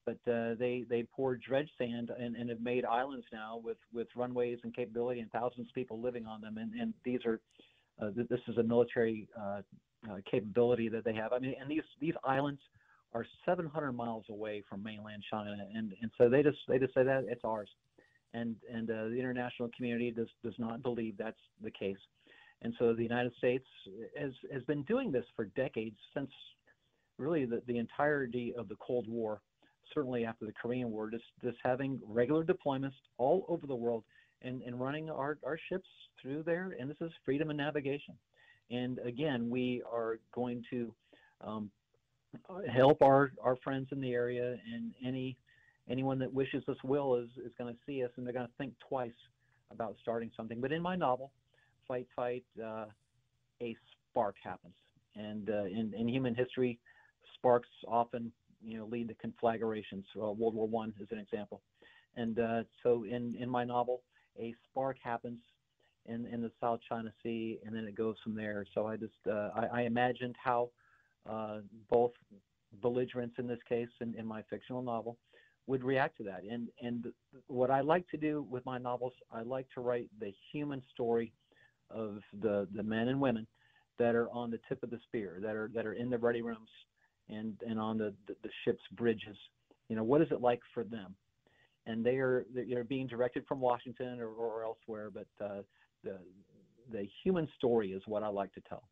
but 0.05 0.17
uh, 0.31 0.55
they 0.59 0.85
they 0.89 1.03
pour 1.03 1.35
dredge 1.35 1.69
sand 1.77 2.11
and, 2.17 2.35
and 2.35 2.49
have 2.49 2.61
made 2.61 2.85
islands 2.85 3.25
now 3.31 3.59
with 3.63 3.77
with 3.93 4.07
runways 4.15 4.59
and 4.63 4.75
capability 4.75 5.21
and 5.21 5.31
thousands 5.31 5.69
of 5.69 5.73
people 5.73 5.99
living 5.99 6.25
on 6.25 6.41
them. 6.41 6.57
And 6.57 6.73
and 6.73 6.93
these 7.03 7.25
are 7.25 7.39
uh, 8.01 8.11
this 8.29 8.39
is 8.47 8.57
a 8.57 8.63
military 8.63 9.27
uh, 9.39 9.61
uh, 10.09 10.17
capability 10.29 10.89
that 10.89 11.03
they 11.03 11.13
have. 11.13 11.33
I 11.33 11.39
mean, 11.39 11.55
and 11.59 11.69
these 11.69 11.83
these 11.99 12.13
islands 12.23 12.61
are 13.13 13.25
700 13.45 13.91
miles 13.93 14.25
away 14.29 14.63
from 14.69 14.83
mainland 14.83 15.23
China, 15.29 15.55
and 15.75 15.93
and 16.01 16.11
so 16.17 16.29
they 16.29 16.43
just 16.43 16.57
they 16.67 16.77
just 16.77 16.93
say 16.93 17.03
that 17.03 17.25
it's 17.27 17.41
ours, 17.43 17.69
and 18.33 18.55
and 18.73 18.89
uh, 18.89 19.05
the 19.05 19.17
international 19.19 19.69
community 19.75 20.11
does 20.11 20.27
does 20.43 20.53
not 20.57 20.83
believe 20.83 21.17
that's 21.17 21.39
the 21.61 21.71
case, 21.71 21.97
and 22.61 22.73
so 22.77 22.93
the 22.93 23.03
United 23.03 23.33
States 23.37 23.65
has 24.19 24.31
has 24.51 24.63
been 24.63 24.83
doing 24.83 25.11
this 25.11 25.25
for 25.35 25.45
decades 25.45 25.97
since 26.13 26.31
really 27.17 27.45
the, 27.45 27.61
the 27.67 27.77
entirety 27.77 28.53
of 28.57 28.69
the 28.69 28.75
Cold 28.75 29.07
War, 29.07 29.41
certainly 29.93 30.25
after 30.25 30.45
the 30.45 30.53
Korean 30.53 30.91
War, 30.91 31.09
just 31.09 31.23
just 31.43 31.57
having 31.63 31.99
regular 32.05 32.43
deployments 32.43 32.93
all 33.17 33.45
over 33.47 33.67
the 33.67 33.75
world 33.75 34.03
and 34.41 34.61
and 34.61 34.79
running 34.79 35.09
our 35.09 35.37
our 35.45 35.59
ships 35.69 35.89
through 36.21 36.43
there, 36.43 36.75
and 36.79 36.89
this 36.89 36.97
is 37.01 37.11
freedom 37.25 37.49
of 37.49 37.55
navigation, 37.55 38.15
and 38.71 38.99
again 38.99 39.49
we 39.49 39.81
are 39.91 40.19
going 40.33 40.63
to 40.69 40.93
um, 41.41 41.71
help 42.71 43.01
our, 43.01 43.31
our 43.41 43.55
friends 43.63 43.87
in 43.91 44.01
the 44.01 44.13
area 44.13 44.57
and 44.73 44.93
any 45.05 45.37
anyone 45.89 46.19
that 46.19 46.31
wishes 46.31 46.63
us 46.67 46.77
will 46.83 47.15
is, 47.15 47.29
is 47.43 47.51
going 47.57 47.73
to 47.73 47.79
see 47.85 48.03
us 48.03 48.11
and 48.17 48.25
they're 48.25 48.33
going 48.33 48.45
to 48.45 48.53
think 48.59 48.73
twice 48.87 49.11
about 49.71 49.95
starting 50.01 50.29
something. 50.37 50.61
But 50.61 50.71
in 50.71 50.83
my 50.83 50.95
novel, 50.95 51.31
Fight 51.89 52.07
Fight, 52.15 52.45
uh, 52.63 52.85
a 53.61 53.75
spark 54.11 54.35
happens. 54.41 54.75
And 55.15 55.49
uh, 55.49 55.65
in, 55.65 55.93
in 55.97 56.07
human 56.07 56.35
history, 56.35 56.79
sparks 57.35 57.67
often 57.87 58.31
you 58.63 58.77
know 58.77 58.85
lead 58.85 59.09
to 59.09 59.15
conflagrations. 59.15 60.05
Uh, 60.15 60.31
World 60.31 60.53
War 60.53 60.67
One 60.67 60.93
is 61.01 61.07
an 61.11 61.19
example. 61.19 61.61
And 62.15 62.39
uh, 62.39 62.63
so 62.83 63.03
in, 63.03 63.35
in 63.39 63.49
my 63.49 63.63
novel, 63.63 64.01
a 64.39 64.53
spark 64.69 64.97
happens 65.03 65.39
in, 66.05 66.25
in 66.27 66.41
the 66.41 66.51
South 66.61 66.79
China 66.87 67.11
Sea, 67.21 67.59
and 67.65 67.75
then 67.75 67.85
it 67.85 67.95
goes 67.95 68.15
from 68.23 68.35
there. 68.35 68.65
So 68.73 68.87
I 68.87 68.95
just 68.95 69.13
uh, 69.27 69.49
I, 69.55 69.65
I 69.73 69.81
imagined 69.81 70.35
how 70.41 70.69
uh, 71.29 71.59
both 71.89 72.11
belligerents 72.81 73.35
in 73.39 73.47
this 73.47 73.59
case 73.67 73.89
in, 73.99 74.13
in 74.15 74.25
my 74.25 74.43
fictional 74.49 74.83
novel 74.83 75.17
would 75.67 75.83
react 75.83 76.17
to 76.17 76.23
that. 76.23 76.43
And 76.49 76.69
and 76.81 77.07
what 77.47 77.71
I 77.71 77.81
like 77.81 78.07
to 78.09 78.17
do 78.17 78.45
with 78.49 78.65
my 78.65 78.77
novels, 78.77 79.13
I 79.31 79.41
like 79.41 79.67
to 79.73 79.81
write 79.81 80.07
the 80.19 80.31
human 80.51 80.81
story 80.91 81.33
of 81.91 82.19
the 82.41 82.67
the 82.75 82.83
men 82.83 83.07
and 83.07 83.19
women 83.19 83.47
that 83.97 84.15
are 84.15 84.29
on 84.29 84.49
the 84.49 84.59
tip 84.67 84.81
of 84.83 84.89
the 84.89 84.99
spear, 85.03 85.39
that 85.41 85.55
are 85.55 85.69
that 85.73 85.85
are 85.85 85.93
in 85.93 86.09
the 86.09 86.17
ready 86.17 86.41
rooms 86.41 86.69
and 87.29 87.53
and 87.67 87.79
on 87.79 87.97
the 87.97 88.13
the, 88.27 88.35
the 88.43 88.49
ship's 88.65 88.83
bridges. 88.93 89.37
You 89.89 89.95
know, 89.95 90.03
what 90.03 90.21
is 90.21 90.27
it 90.31 90.41
like 90.41 90.61
for 90.73 90.83
them? 90.83 91.15
And 91.85 92.05
they 92.05 92.17
are 92.17 92.45
they're 92.53 92.83
being 92.83 93.07
directed 93.07 93.45
from 93.47 93.59
Washington 93.59 94.19
or, 94.19 94.29
or 94.29 94.63
elsewhere, 94.63 95.09
but 95.11 95.27
uh, 95.43 95.61
the 96.03 96.19
the 96.91 97.07
human 97.23 97.47
story 97.57 97.91
is 97.91 98.01
what 98.05 98.23
I 98.23 98.27
like 98.27 98.53
to 98.53 98.61
tell 98.61 98.83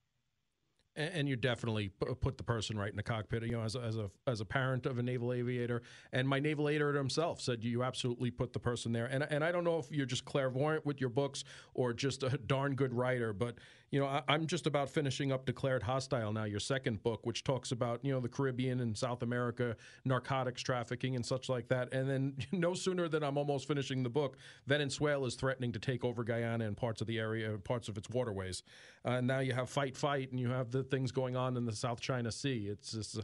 and 0.97 1.29
you 1.29 1.35
definitely 1.35 1.89
put 1.89 2.37
the 2.37 2.43
person 2.43 2.77
right 2.77 2.89
in 2.89 2.97
the 2.97 3.03
cockpit. 3.03 3.43
You 3.43 3.51
know, 3.51 3.61
as 3.61 3.75
a, 3.75 3.81
as 3.81 3.97
a 3.97 4.09
as 4.25 4.41
a 4.41 4.45
parent 4.45 4.85
of 4.85 4.97
a 4.97 5.03
naval 5.03 5.31
aviator, 5.31 5.81
and 6.11 6.27
my 6.27 6.39
naval 6.39 6.67
aviator 6.67 6.93
himself 6.97 7.39
said 7.39 7.63
you 7.63 7.83
absolutely 7.83 8.31
put 8.31 8.53
the 8.53 8.59
person 8.59 8.91
there. 8.91 9.05
And 9.05 9.23
and 9.29 9.43
I 9.43 9.51
don't 9.51 9.63
know 9.63 9.77
if 9.77 9.91
you're 9.91 10.05
just 10.05 10.25
clairvoyant 10.25 10.85
with 10.85 10.99
your 10.99 11.09
books 11.09 11.43
or 11.73 11.93
just 11.93 12.23
a 12.23 12.37
darn 12.37 12.75
good 12.75 12.93
writer, 12.93 13.33
but 13.33 13.55
you 13.89 13.99
know, 14.01 14.05
I, 14.05 14.21
am 14.27 14.47
just 14.47 14.67
about 14.67 14.89
finishing 14.89 15.31
up 15.31 15.45
Declared 15.45 15.81
Hostile 15.81 16.33
now, 16.33 16.43
your 16.43 16.59
second 16.59 17.01
book, 17.03 17.25
which 17.25 17.43
talks 17.43 17.71
about 17.71 18.03
you 18.03 18.11
know 18.11 18.19
the 18.19 18.27
Caribbean 18.27 18.81
and 18.81 18.97
South 18.97 19.23
America, 19.23 19.77
narcotics 20.03 20.61
trafficking 20.61 21.15
and 21.15 21.25
such 21.25 21.47
like 21.47 21.69
that. 21.69 21.93
And 21.93 22.09
then 22.09 22.35
no 22.51 22.73
sooner 22.73 23.07
than 23.07 23.23
I'm 23.23 23.37
almost 23.37 23.67
finishing 23.67 24.03
the 24.03 24.09
book, 24.09 24.37
Venezuela 24.65 25.25
is 25.27 25.35
threatening 25.35 25.71
to 25.71 25.79
take 25.79 26.03
over 26.03 26.23
Guyana 26.23 26.65
and 26.65 26.75
parts 26.75 26.99
of 26.99 27.07
the 27.07 27.17
area, 27.17 27.57
parts 27.57 27.87
of 27.87 27.97
its 27.97 28.09
waterways. 28.09 28.63
Uh, 29.05 29.11
and 29.11 29.27
now 29.27 29.39
you 29.39 29.53
have 29.53 29.69
fight, 29.69 29.95
fight, 29.95 30.31
and 30.31 30.39
you 30.39 30.49
have 30.49 30.71
the 30.71 30.83
things 30.83 31.11
going 31.11 31.37
on 31.37 31.55
in 31.55 31.65
the 31.65 31.75
South 31.75 32.01
China 32.01 32.31
Sea. 32.31 32.67
It's 32.69 32.91
just. 32.91 33.17
Uh, 33.17 33.21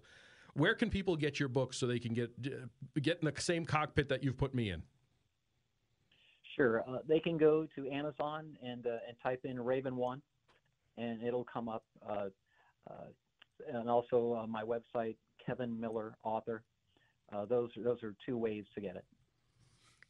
where 0.56 0.76
can 0.76 0.92
people 0.92 1.16
get 1.16 1.40
your 1.40 1.50
books 1.50 1.78
so 1.78 1.88
they 1.88 2.00
can 2.00 2.14
get 2.14 2.32
get 3.02 3.20
in 3.22 3.26
the 3.26 3.42
same 3.42 3.66
cockpit 3.66 4.10
that 4.10 4.24
you've 4.24 4.38
put 4.38 4.54
me 4.54 4.70
in? 4.70 4.84
Sure, 6.56 6.84
uh, 6.88 7.00
they 7.08 7.20
can 7.20 7.38
go 7.38 7.68
to 7.76 7.90
Amazon 7.90 8.56
and 8.64 8.86
uh, 8.86 8.98
and 9.08 9.18
type 9.24 9.42
in 9.44 9.60
Raven 9.60 9.96
One, 9.96 10.22
and 10.98 11.24
it'll 11.24 11.46
come 11.46 11.70
up. 11.70 11.84
Uh, 12.08 12.30
uh, 12.90 13.06
and 13.72 13.90
also 13.90 14.40
uh, 14.42 14.48
my 14.48 14.64
website, 14.64 15.16
Kevin 15.44 15.80
Miller 15.80 16.18
Author. 16.24 16.64
those 17.50 17.70
those 17.78 18.04
are 18.04 18.16
two 18.26 18.38
ways 18.38 18.66
to 18.76 18.82
get 18.82 18.96
it. 18.96 19.06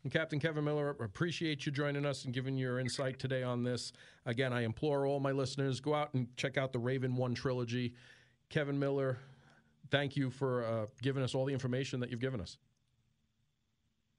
And 0.03 0.11
Captain 0.11 0.39
Kevin 0.39 0.65
Miller, 0.65 0.89
appreciate 0.89 1.65
you 1.65 1.71
joining 1.71 2.05
us 2.05 2.25
and 2.25 2.33
giving 2.33 2.57
your 2.57 2.79
insight 2.79 3.19
today 3.19 3.41
on 3.41 3.63
this. 3.63 3.93
Again, 4.25 4.51
I 4.51 4.63
implore 4.63 5.05
all 5.05 5.19
my 5.19 5.31
listeners 5.31 5.79
go 5.79 5.93
out 5.93 6.13
and 6.13 6.27
check 6.35 6.57
out 6.57 6.73
the 6.73 6.79
Raven 6.79 7.15
One 7.15 7.33
trilogy. 7.33 7.93
Kevin 8.49 8.77
Miller, 8.77 9.17
thank 9.91 10.17
you 10.17 10.29
for 10.29 10.65
uh, 10.65 10.85
giving 11.01 11.23
us 11.23 11.33
all 11.33 11.45
the 11.45 11.53
information 11.53 11.99
that 12.01 12.11
you've 12.11 12.19
given 12.19 12.41
us. 12.41 12.57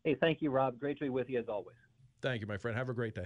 Hey, 0.05 0.16
thank 0.20 0.40
you, 0.40 0.50
Rob. 0.50 0.79
Great 0.79 0.98
to 0.98 1.05
be 1.05 1.11
with 1.11 1.29
you 1.29 1.38
as 1.38 1.48
always. 1.48 1.77
Thank 2.22 2.40
you, 2.40 2.46
my 2.46 2.57
friend. 2.57 2.77
Have 2.77 2.88
a 2.88 2.94
great 2.94 3.14
day. 3.14 3.22